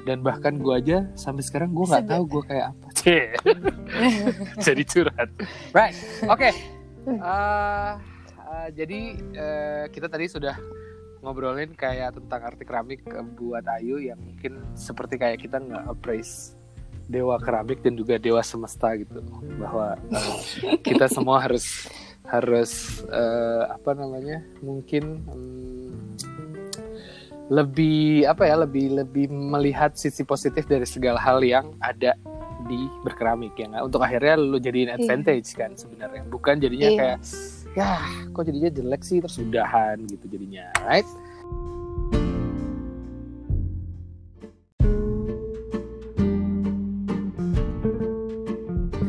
Dan 0.02 0.26
bahkan 0.26 0.58
gue 0.58 0.74
aja 0.74 1.06
sampai 1.14 1.46
sekarang 1.46 1.74
gue 1.74 1.86
nggak 1.86 2.10
tahu 2.10 2.24
gue 2.30 2.44
kayak 2.46 2.66
apa. 2.74 2.88
Jadi 4.66 4.82
curhat. 4.86 5.30
Right. 5.74 5.96
Oke. 6.30 6.50
Eh, 7.02 7.18
eh, 7.18 8.68
jadi 8.78 9.00
eh, 9.34 9.84
kita 9.90 10.06
tadi 10.06 10.30
sudah 10.30 10.54
ngobrolin 11.22 11.78
kayak 11.78 12.18
tentang 12.18 12.42
arti 12.42 12.64
keramik 12.66 13.06
buat 13.38 13.66
Ayu 13.78 14.02
yang 14.02 14.18
mungkin 14.18 14.62
seperti 14.74 15.22
kayak 15.22 15.46
kita 15.46 15.62
nggak 15.62 15.86
appraise 15.86 16.58
dewa 17.06 17.38
keramik 17.38 17.84
dan 17.86 17.94
juga 17.94 18.18
dewa 18.18 18.42
semesta 18.42 18.94
gitu 18.98 19.22
bahwa 19.62 19.98
eh, 20.10 20.36
kita 20.88 21.06
semua 21.12 21.44
harus 21.44 21.86
harus 22.26 23.04
uh, 23.12 23.76
apa 23.76 23.92
namanya 23.92 24.40
mungkin 24.64 25.20
um, 25.28 26.16
lebih 27.52 28.24
apa 28.24 28.48
ya 28.48 28.56
lebih 28.64 29.04
lebih 29.04 29.28
melihat 29.28 29.92
sisi 30.00 30.24
positif 30.24 30.64
dari 30.64 30.88
segala 30.88 31.20
hal 31.20 31.44
yang 31.44 31.76
ada 31.84 32.16
di 32.72 32.88
berkeramik 33.04 33.52
ya 33.60 33.68
untuk 33.84 34.00
akhirnya 34.00 34.40
lu 34.40 34.56
jadiin 34.56 34.88
iya. 34.88 34.96
advantage 34.96 35.52
yeah. 35.52 35.60
kan 35.60 35.72
sebenarnya 35.76 36.24
bukan 36.32 36.56
jadinya 36.64 36.90
yeah. 36.96 37.00
kayak 37.00 37.20
ya 37.72 38.04
kok 38.36 38.44
jadinya 38.44 38.72
jelek 38.72 39.02
sih 39.04 39.24
terus 39.24 39.40
udahan 39.40 40.04
gitu 40.08 40.26
jadinya 40.28 40.68
right 40.84 41.08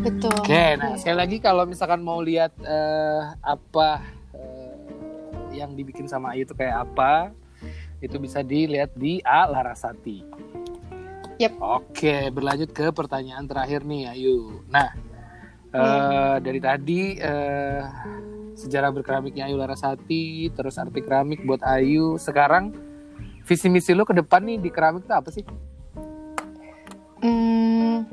Betul. 0.03 0.35
Oke, 0.35 0.55
okay, 0.55 0.79
nah 0.79 0.95
sekali 0.99 1.19
lagi 1.19 1.37
kalau 1.43 1.63
misalkan 1.67 2.03
mau 2.03 2.23
lihat 2.23 2.55
uh, 2.63 3.35
apa 3.43 4.03
uh, 4.35 5.51
yang 5.51 5.75
dibikin 5.75 6.07
sama 6.07 6.35
Ayu 6.35 6.47
itu 6.47 6.55
kayak 6.55 6.91
apa, 6.91 7.31
itu 8.03 8.19
bisa 8.19 8.43
dilihat 8.43 8.95
di 8.99 9.23
A 9.23 9.47
Larasati. 9.47 10.23
Yep. 11.43 11.55
Oke, 11.59 12.31
berlanjut 12.35 12.71
ke 12.71 12.91
pertanyaan 12.95 13.47
terakhir 13.47 13.83
nih 13.83 14.15
Ayu. 14.15 14.63
Nah, 14.71 14.95
uh, 15.75 16.37
dari 16.39 16.59
tadi 16.63 17.19
uh, 17.19 17.83
sejarah 18.55 18.93
berkeramiknya 18.93 19.49
Ayu 19.49 19.57
Larasati, 19.57 20.49
terus 20.53 20.77
arti 20.77 21.01
keramik 21.01 21.43
buat 21.45 21.61
Ayu. 21.65 22.17
Sekarang 22.21 22.73
visi 23.43 23.67
misi 23.67 23.93
lo 23.93 24.07
ke 24.07 24.15
depan 24.15 24.45
nih 24.45 24.59
di 24.61 24.71
keramik 24.71 25.05
itu 25.05 25.15
apa 25.15 25.31
sih? 25.31 25.45
Hmm, 27.23 28.09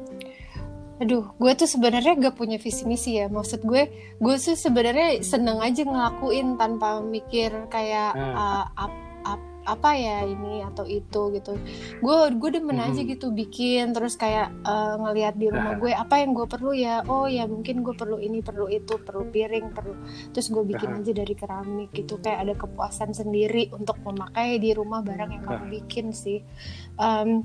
aduh 1.01 1.31
gue 1.39 1.51
tuh 1.55 1.65
sebenarnya 1.65 2.13
gak 2.19 2.35
punya 2.37 2.59
visi 2.59 2.83
misi 2.83 3.17
ya 3.17 3.31
maksud 3.31 3.63
gue 3.63 3.89
gue 4.19 4.35
tuh 4.35 4.53
sebenarnya 4.53 5.23
seneng 5.23 5.63
aja 5.63 5.87
ngelakuin 5.87 6.59
tanpa 6.59 6.99
mikir 6.99 7.49
kayak 7.71 8.13
hmm. 8.13 8.35
uh, 8.35 8.65
ap, 8.75 8.93
ap, 9.25 9.41
apa 9.69 9.93
ya 9.93 10.25
ini 10.25 10.65
atau 10.65 10.85
itu 10.89 11.21
gitu. 11.37 11.53
Gue 12.01 12.17
gue 12.33 12.49
demen 12.57 12.81
hmm. 12.81 12.87
aja 12.89 13.01
gitu 13.05 13.29
bikin 13.29 13.93
terus 13.93 14.17
kayak 14.17 14.49
uh, 14.65 14.97
ngelihat 14.97 15.37
di 15.37 15.53
rumah 15.53 15.75
nah. 15.75 15.79
gue 15.79 15.91
apa 15.93 16.15
yang 16.21 16.33
gue 16.33 16.47
perlu 16.49 16.71
ya? 16.73 17.05
Oh 17.05 17.29
ya 17.29 17.45
mungkin 17.45 17.85
gue 17.85 17.93
perlu 17.93 18.17
ini 18.17 18.41
perlu 18.41 18.65
itu 18.67 18.97
perlu 18.97 19.29
piring 19.29 19.71
perlu 19.71 19.93
terus 20.33 20.49
gue 20.49 20.63
bikin 20.65 20.99
aja 20.99 21.11
dari 21.13 21.33
keramik 21.37 21.93
gitu. 21.93 22.17
Kayak 22.19 22.39
ada 22.49 22.53
kepuasan 22.57 23.13
sendiri 23.13 23.69
untuk 23.75 24.01
memakai 24.01 24.57
di 24.57 24.73
rumah 24.73 25.05
barang 25.05 25.29
yang 25.29 25.43
kamu 25.45 25.65
bikin 25.81 26.11
sih 26.11 26.41
um, 26.99 27.41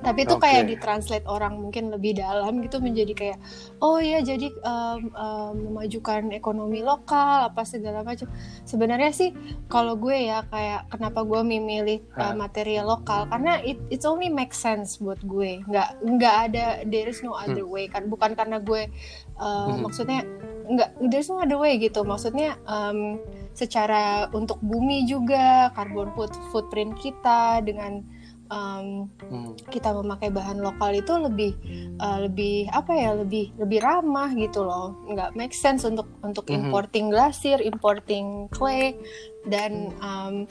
tapi 0.00 0.22
itu 0.22 0.36
okay. 0.38 0.44
kayak 0.46 0.64
ditranslate 0.70 1.26
orang 1.26 1.58
mungkin 1.58 1.90
lebih 1.90 2.22
dalam 2.22 2.62
gitu 2.62 2.78
menjadi 2.78 3.12
kayak 3.12 3.38
oh 3.82 3.98
ya 3.98 4.22
jadi 4.22 4.48
um, 4.62 5.10
um, 5.12 5.54
memajukan 5.70 6.30
ekonomi 6.30 6.80
lokal 6.80 7.50
apa 7.50 7.66
segala 7.66 8.06
macam 8.06 8.30
sebenarnya 8.64 9.10
sih 9.10 9.30
kalau 9.66 9.98
gue 9.98 10.30
ya 10.30 10.46
kayak 10.48 10.86
kenapa 10.94 11.26
gue 11.26 11.42
memilih 11.42 11.98
uh, 12.16 12.32
material 12.32 12.86
lokal 12.86 13.26
karena 13.28 13.58
it 13.66 13.76
it's 13.90 14.06
only 14.06 14.30
make 14.30 14.54
sense 14.54 15.02
buat 15.02 15.18
gue 15.26 15.60
nggak 15.66 15.88
nggak 16.06 16.34
ada 16.50 16.66
there 16.86 17.10
is 17.10 17.20
no 17.20 17.34
other 17.34 17.66
hmm. 17.66 17.74
way 17.74 17.84
kan 17.90 18.06
bukan 18.06 18.32
karena 18.38 18.62
gue 18.62 18.88
uh, 19.36 19.68
hmm. 19.68 19.84
maksudnya 19.84 20.22
nggak 20.70 20.90
there's 21.10 21.26
no 21.26 21.42
other 21.42 21.58
way 21.58 21.74
gitu 21.82 22.06
maksudnya 22.06 22.54
um, 22.70 23.18
secara 23.58 24.30
untuk 24.30 24.62
bumi 24.62 25.04
juga 25.04 25.74
carbon 25.74 26.14
foot, 26.14 26.30
footprint 26.54 26.94
kita 27.02 27.58
dengan 27.66 28.06
um, 28.50 29.08
hmm. 29.30 29.54
kita 29.70 29.94
memakai 29.94 30.28
bahan 30.28 30.60
lokal 30.60 30.92
itu 30.92 31.14
lebih 31.16 31.52
uh, 32.02 32.26
lebih 32.26 32.68
apa 32.74 32.92
ya 32.92 33.10
lebih 33.16 33.54
lebih 33.56 33.80
ramah 33.80 34.30
gitu 34.34 34.66
loh 34.66 34.98
nggak 35.08 35.32
make 35.38 35.54
sense 35.54 35.86
untuk 35.86 36.10
untuk 36.20 36.50
hmm. 36.50 36.68
importing 36.68 37.08
glasir 37.08 37.62
importing 37.62 38.50
clay 38.52 38.98
dan 39.48 39.94
um, 40.04 40.44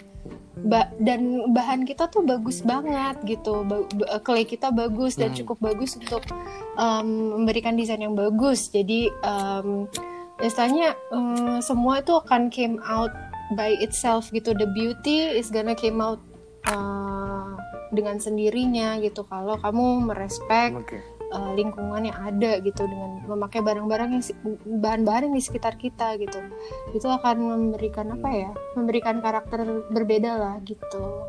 ba 0.67 0.91
dan 0.99 1.53
bahan 1.55 1.87
kita 1.87 2.11
tuh 2.11 2.25
bagus 2.25 2.65
banget 2.65 3.15
gitu 3.23 3.63
ba 3.63 3.85
clay 4.25 4.43
kita 4.43 4.73
bagus 4.73 5.15
dan 5.15 5.31
hmm. 5.31 5.43
cukup 5.43 5.57
bagus 5.61 5.95
untuk 5.99 6.23
um, 6.79 7.39
memberikan 7.43 7.75
desain 7.75 8.01
yang 8.01 8.17
bagus 8.17 8.71
jadi 8.71 9.11
um, 9.23 9.85
istilahnya 10.39 10.95
um, 11.11 11.59
semua 11.59 11.99
itu 11.99 12.15
akan 12.15 12.47
came 12.47 12.79
out 12.87 13.11
by 13.55 13.75
itself 13.83 14.31
gitu 14.31 14.55
the 14.55 14.67
beauty 14.71 15.27
is 15.35 15.51
gonna 15.51 15.75
came 15.75 15.99
out 15.99 16.19
uh, 16.67 17.58
dengan 17.89 18.17
sendirinya 18.21 18.97
gitu. 19.01 19.25
Kalau 19.25 19.57
kamu 19.57 20.09
merespek 20.09 20.69
okay. 20.77 21.01
uh, 21.33 21.37
eh, 21.37 21.51
lingkungan 21.57 22.05
yang 22.05 22.17
ada 22.17 22.61
gitu 22.61 22.85
dengan 22.85 23.25
memakai 23.25 23.61
barang-barang 23.61 24.09
yang 24.17 24.23
bahan-bahan 24.81 25.29
yang 25.29 25.35
di 25.35 25.43
sekitar 25.43 25.77
kita 25.77 26.17
gitu. 26.21 26.39
Itu 26.93 27.07
akan 27.09 27.37
memberikan 27.39 28.13
apa 28.13 28.29
ya? 28.29 28.51
Memberikan 28.77 29.21
karakter 29.21 29.65
berbeda 29.89 30.31
lah 30.37 30.55
gitu. 30.65 31.25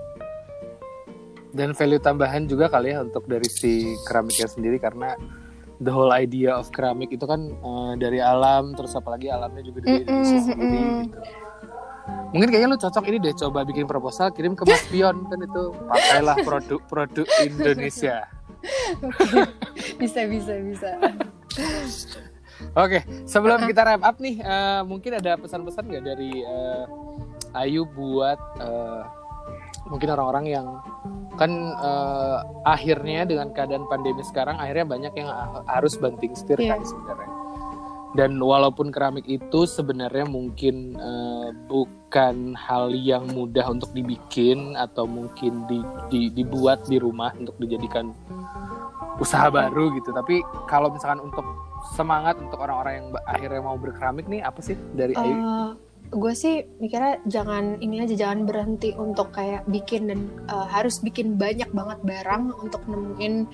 Dan 1.50 1.74
value 1.74 1.98
tambahan 1.98 2.46
juga 2.46 2.70
kali 2.70 2.94
ya 2.94 3.02
untuk 3.02 3.26
dari 3.26 3.48
si 3.50 3.98
keramiknya 4.06 4.46
sendiri 4.46 4.78
karena 4.78 5.18
the 5.82 5.90
whole 5.90 6.12
idea 6.12 6.54
of 6.54 6.68
keramik 6.70 7.10
itu 7.10 7.24
kan 7.24 7.50
uh, 7.64 7.96
dari 7.96 8.20
alam 8.20 8.76
terus 8.76 8.92
apalagi 8.94 9.32
alamnya 9.32 9.64
juga 9.64 9.82
dari 9.82 10.04
mm 10.04 10.12
-mm, 10.12 10.24
sisi 10.28 10.52
mm 10.52 10.60
-mm. 10.60 10.70
gitu 10.70 11.18
mungkin 12.30 12.48
kayaknya 12.50 12.68
lu 12.70 12.78
cocok 12.78 13.04
ini 13.10 13.18
deh 13.18 13.34
coba 13.34 13.66
bikin 13.66 13.86
proposal 13.90 14.30
kirim 14.30 14.54
ke 14.54 14.62
Mas 14.62 14.84
Pion 14.86 15.26
kan 15.26 15.38
itu 15.42 15.62
pakailah 15.90 16.36
produk-produk 16.46 17.26
Indonesia. 17.46 18.26
Bisa 20.00 20.28
bisa 20.28 20.52
bisa. 20.60 20.90
Oke, 22.76 23.00
sebelum 23.24 23.64
kita 23.64 23.88
wrap 23.88 24.04
up 24.04 24.16
nih, 24.20 24.36
uh, 24.44 24.84
mungkin 24.84 25.16
ada 25.16 25.40
pesan-pesan 25.40 25.88
nggak 25.88 26.04
dari 26.04 26.44
uh, 26.44 26.84
Ayu 27.56 27.88
buat 27.88 28.36
uh, 28.60 29.02
mungkin 29.88 30.12
orang-orang 30.12 30.44
yang 30.46 30.66
kan 31.40 31.50
uh, 31.80 32.44
akhirnya 32.68 33.24
dengan 33.24 33.48
keadaan 33.56 33.88
pandemi 33.88 34.20
sekarang 34.20 34.60
akhirnya 34.60 34.86
banyak 34.86 35.12
yang 35.16 35.28
harus 35.66 35.96
banting 35.96 36.36
setir 36.36 36.60
yeah. 36.60 36.76
kan 36.76 36.84
sebenarnya 36.84 37.29
dan 38.18 38.34
walaupun 38.42 38.90
keramik 38.90 39.22
itu 39.30 39.66
sebenarnya 39.70 40.26
mungkin 40.26 40.98
uh, 40.98 41.54
bukan 41.70 42.58
hal 42.58 42.90
yang 42.90 43.30
mudah 43.30 43.70
untuk 43.70 43.94
dibikin 43.94 44.74
atau 44.74 45.06
mungkin 45.06 45.62
di, 45.70 45.78
di, 46.10 46.20
dibuat 46.34 46.82
di 46.90 46.98
rumah 46.98 47.30
untuk 47.38 47.54
dijadikan 47.62 48.10
usaha 49.22 49.46
baru 49.52 49.94
gitu 49.94 50.10
tapi 50.10 50.42
kalau 50.66 50.90
misalkan 50.90 51.22
untuk 51.22 51.44
semangat 51.94 52.34
untuk 52.40 52.58
orang-orang 52.58 53.04
yang 53.04 53.06
akhirnya 53.28 53.60
mau 53.62 53.76
berkeramik 53.78 54.26
nih 54.26 54.42
apa 54.42 54.58
sih 54.64 54.74
dari 54.96 55.14
uh? 55.14 55.76
Gue 56.10 56.34
sih 56.34 56.66
mikirnya 56.82 57.22
jangan 57.30 57.78
ini 57.78 58.02
aja 58.02 58.26
jangan 58.26 58.42
berhenti 58.42 58.90
untuk 58.98 59.30
kayak 59.30 59.62
bikin 59.70 60.10
dan 60.10 60.20
uh, 60.50 60.66
harus 60.66 60.98
bikin 60.98 61.38
banyak 61.38 61.70
banget 61.70 62.02
barang 62.02 62.50
untuk 62.58 62.82
nemuin 62.90 63.46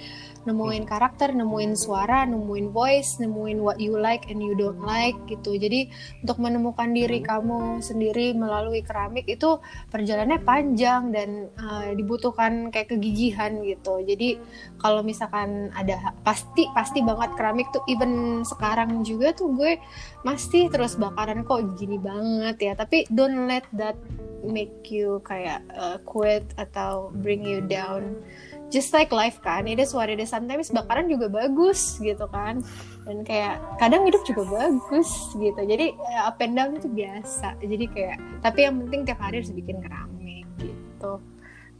nemuin 0.47 0.87
karakter, 0.87 1.35
nemuin 1.35 1.75
suara, 1.75 2.23
nemuin 2.23 2.71
voice, 2.71 3.19
nemuin 3.19 3.59
what 3.59 3.83
you 3.83 3.99
like 3.99 4.31
and 4.31 4.38
you 4.38 4.55
don't 4.55 4.79
like 4.79 5.19
gitu. 5.27 5.59
Jadi 5.59 5.90
untuk 6.23 6.38
menemukan 6.38 6.95
diri 6.95 7.21
hmm. 7.21 7.27
kamu 7.27 7.59
sendiri 7.83 8.33
melalui 8.33 8.81
keramik 8.87 9.27
itu 9.27 9.59
perjalanannya 9.90 10.40
panjang 10.47 11.11
dan 11.11 11.51
uh, 11.59 11.90
dibutuhkan 11.92 12.71
kayak 12.71 12.95
kegigihan 12.95 13.59
gitu. 13.66 13.99
Jadi 14.07 14.38
kalau 14.79 15.03
misalkan 15.03 15.75
ada 15.75 16.14
pasti 16.23 16.71
pasti 16.73 17.03
banget 17.03 17.35
keramik 17.35 17.66
tuh 17.75 17.83
even 17.90 18.47
sekarang 18.47 19.03
juga 19.03 19.35
tuh 19.35 19.51
gue 19.51 19.83
masih 20.27 20.67
terus 20.67 20.99
bakaran 20.99 21.47
kok 21.47 21.62
gini 21.79 22.03
banget 22.03 22.59
ya. 22.59 22.73
Tapi 22.75 23.07
don't 23.15 23.47
let 23.47 23.62
that 23.79 23.95
make 24.43 24.91
you 24.91 25.23
kayak 25.23 25.62
uh, 25.79 26.03
quit 26.03 26.43
atau 26.59 27.15
bring 27.23 27.47
you 27.47 27.62
down. 27.62 28.19
Just 28.67 28.91
like 28.91 29.15
life 29.15 29.39
kan 29.47 29.71
it 29.71 29.79
is 29.79 29.95
what 29.95 30.11
it 30.11 30.19
is. 30.19 30.35
Sometimes 30.35 30.75
bakaran 30.75 31.07
juga 31.07 31.31
bagus 31.31 32.03
gitu 32.03 32.27
kan. 32.35 32.67
Dan 33.07 33.23
kayak 33.23 33.62
kadang 33.79 34.03
hidup 34.03 34.27
juga 34.27 34.43
bagus 34.51 35.07
gitu. 35.39 35.62
Jadi 35.62 35.95
up 36.19 36.43
and 36.43 36.59
down 36.59 36.75
itu 36.75 36.91
biasa. 36.91 37.55
Jadi 37.62 37.87
kayak 37.87 38.19
tapi 38.43 38.67
yang 38.67 38.83
penting 38.83 39.07
tiap 39.07 39.23
hari 39.23 39.39
harus 39.39 39.55
bikin 39.55 39.79
keramik 39.79 40.47
gitu. 40.59 41.23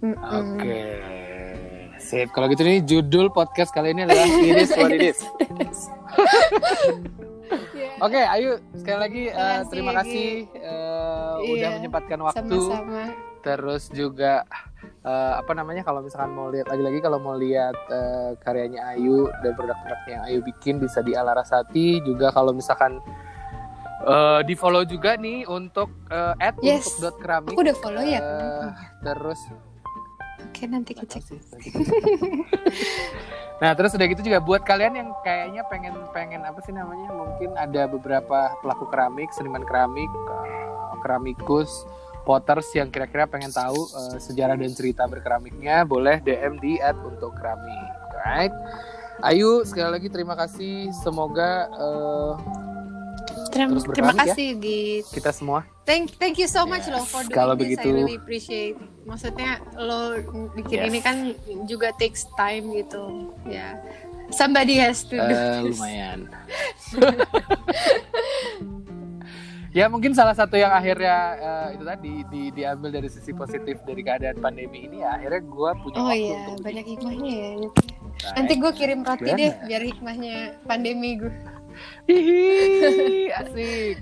Mm 0.07 0.15
-mm. 0.15 0.23
oke. 0.23 0.63
Okay. 0.63 0.87
sip. 1.99 2.31
Kalau 2.31 2.47
gitu 2.47 2.63
nih 2.63 2.79
judul 2.87 3.27
podcast 3.35 3.75
kali 3.75 3.91
ini 3.91 4.07
adalah 4.07 4.23
it 4.23 4.59
is 4.63 4.71
what 4.79 4.95
it 4.95 5.03
is 5.03 5.19
yeah. 7.75 7.93
Oke, 8.03 8.19
okay, 8.19 8.25
Ayu 8.29 8.51
sekali 8.77 8.99
lagi 8.99 9.23
uh, 9.33 9.61
terima 9.71 9.93
kasih 10.03 10.49
uh, 10.61 11.37
yeah. 11.41 11.53
udah 11.53 11.69
menyempatkan 11.81 12.19
waktu. 12.23 12.59
Sama-sama. 12.59 13.03
Terus 13.47 13.83
juga 13.95 14.43
uh, 15.07 15.39
apa 15.39 15.53
namanya 15.55 15.87
kalau 15.87 16.03
misalkan 16.03 16.35
mau 16.35 16.51
lihat 16.51 16.67
lagi-lagi 16.67 16.99
kalau 16.99 17.23
mau 17.23 17.39
lihat 17.39 17.79
uh, 17.89 18.35
karyanya 18.43 18.99
Ayu 18.99 19.31
dan 19.47 19.55
produk-produk 19.55 20.01
yang 20.11 20.23
Ayu 20.27 20.39
bikin 20.43 20.83
bisa 20.83 20.99
di 21.07 21.15
Alarasati 21.15 22.03
juga 22.03 22.35
kalau 22.35 22.51
misalkan 22.51 22.99
uh, 24.03 24.43
di 24.43 24.59
follow 24.59 24.83
juga 24.83 25.15
nih 25.15 25.47
untuk 25.47 25.95
uh, 26.11 26.35
at 26.43 26.59
yes. 26.59 26.99
untuk 26.99 27.15
dot 27.15 27.17
keramik. 27.23 27.55
Aku 27.55 27.63
udah 27.63 27.77
follow 27.79 28.03
ya. 28.03 28.21
Uh, 28.21 28.67
terus 29.07 29.39
Oke, 30.57 30.65
nanti 30.65 30.97
Nggak 30.97 31.05
kita 31.05 31.21
tahu 31.21 31.29
sih, 31.29 31.39
nanti 31.53 31.69
kita 31.69 31.85
cek. 31.85 32.05
nah 33.61 33.73
terus 33.77 33.93
udah 33.93 34.07
gitu 34.09 34.21
juga 34.25 34.41
buat 34.41 34.65
kalian 34.65 35.01
yang 35.01 35.09
kayaknya 35.21 35.65
pengen 35.69 35.97
pengen 36.13 36.45
apa 36.45 36.61
sih 36.65 36.73
namanya 36.77 37.09
mungkin 37.13 37.57
ada 37.57 37.89
beberapa 37.89 38.53
pelaku 38.65 38.89
keramik 38.89 39.29
seniman 39.37 39.65
keramik 39.65 40.09
eh, 40.09 40.97
keramikus 41.01 41.69
potters 42.25 42.69
yang 42.73 42.89
kira-kira 42.89 43.29
pengen 43.29 43.53
tahu 43.53 43.77
eh, 43.77 44.17
sejarah 44.17 44.57
dan 44.57 44.73
cerita 44.73 45.05
berkeramiknya 45.05 45.85
boleh 45.85 46.25
DM 46.25 46.57
di 46.57 46.81
at 46.81 46.97
untuk 47.05 47.37
keramik. 47.37 47.93
Right 48.17 48.53
Ayu 49.25 49.65
sekali 49.65 49.97
lagi 49.97 50.09
terima 50.13 50.37
kasih. 50.37 50.93
Semoga 51.05 51.69
eh, 51.69 52.33
Terima, 53.47 53.69
Terus 53.71 53.85
terima 53.85 54.11
berkeramik 54.11 54.17
ya. 54.19 54.25
kasih 54.33 54.49
Git. 54.57 55.05
kita 55.13 55.31
semua 55.31 55.61
Thank 55.83 56.17
thank 56.17 56.35
you 56.35 56.47
so 56.47 56.65
much 56.65 56.83
Yes, 56.83 56.91
loh 56.91 57.05
for 57.05 57.23
doing 57.23 57.31
kalau 57.31 57.55
this. 57.55 57.63
begitu- 57.63 57.87
I 57.87 57.95
really 57.95 58.17
appreciate. 58.17 58.75
Maksudnya 59.03 59.51
lo 59.77 60.19
bikin 60.53 60.79
Yes. 60.79 60.89
ini 60.89 60.99
kan 60.99 61.17
juga 61.65 61.95
takes 61.95 62.27
time 62.35 62.75
gitu. 62.75 63.31
Ya. 63.45 63.79
Somebody 64.29 64.75
has 64.77 65.05
to 65.05 65.15
do 65.15 65.23
Eh, 65.23 65.63
this. 65.63 65.79
lumayan. 65.79 66.27
ya 69.71 69.87
mungkin 69.87 70.11
salah 70.11 70.33
satu 70.33 70.57
yang 70.57 70.73
akhirnya 70.73 71.17
eh, 71.37 71.77
itu 71.77 71.85
tadi 71.85 72.13
di, 72.27 72.43
diambil 72.51 72.91
dari 72.91 73.07
sisi 73.07 73.31
positif 73.31 73.77
dari 73.83 74.01
keadaan 74.01 74.39
pandemi 74.39 74.87
ini 74.87 75.05
ya 75.05 75.15
akhirnya 75.15 75.41
gue 75.41 75.71
punya 75.79 75.97
Oh 75.97 76.09
waktu 76.09 76.19
iya, 76.25 76.39
untuk 76.49 76.65
banyak 76.65 76.87
hikmahnya 76.89 77.31
ya. 77.31 77.51
Nah, 78.17 78.33
Nanti 78.35 78.53
gue 78.57 78.73
kirim 78.73 79.01
roti 79.05 79.29
deh 79.31 79.53
biar 79.63 79.83
hikmahnya 79.85 80.35
pandemi 80.65 81.21
gue. 81.21 81.33
Hihi, 82.05 83.31
asik. 83.31 83.97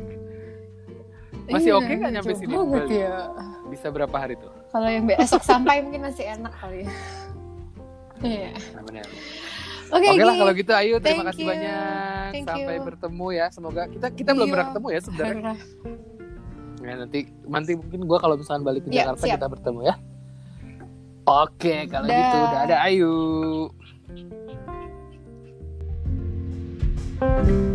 Masih 1.45 1.71
Iya, 1.71 1.77
oke 1.77 1.93
nggak 1.93 2.13
nyampe 2.13 2.33
sini? 2.35 2.53
Bali? 2.55 2.97
ya. 2.97 3.29
Bisa 3.69 3.87
berapa 3.89 4.17
hari 4.17 4.35
tuh? 4.37 4.49
Kalau 4.69 4.89
yang 4.89 5.05
besok 5.05 5.43
sampai 5.43 5.81
mungkin 5.81 6.03
masih 6.03 6.25
enak 6.31 6.53
kali 6.57 6.83
ya. 6.83 6.91
Iya. 8.21 8.51
Oke, 9.93 10.07
Oke 10.09 10.23
lah 10.23 10.35
kalau 10.35 10.53
gitu 10.53 10.73
Ayu 10.73 10.97
terima 10.97 11.23
Thank 11.23 11.29
kasih 11.31 11.45
you. 11.45 11.51
banyak 11.53 12.29
Thank 12.33 12.47
sampai 12.49 12.75
you. 12.75 12.83
bertemu 12.83 13.27
ya 13.31 13.47
semoga 13.49 13.83
kita 13.87 14.07
kita 14.11 14.31
belum 14.33 14.43
Iya. 14.43 14.53
pernah 14.53 14.67
ketemu 14.73 14.89
ya 14.89 15.01
sebenarnya 15.01 15.55
ya, 16.81 16.95
nanti 16.99 17.19
nanti 17.45 17.73
mungkin 17.77 18.01
gue 18.03 18.19
kalau 18.19 18.35
misalnya 18.35 18.63
balik 18.65 18.83
ke 18.83 18.89
Iya, 18.91 18.97
Jakarta 19.07 19.23
siap. 19.23 19.37
kita 19.39 19.47
bertemu 19.53 19.81
ya 19.85 19.95
oke 21.25 21.75
kalau 21.87 22.07
Dah. 22.07 22.17
gitu 22.17 22.37
udah 22.41 22.61
ada 22.65 22.77
Ayu 22.83 23.15
Thank 27.25 27.49
you. 27.49 27.74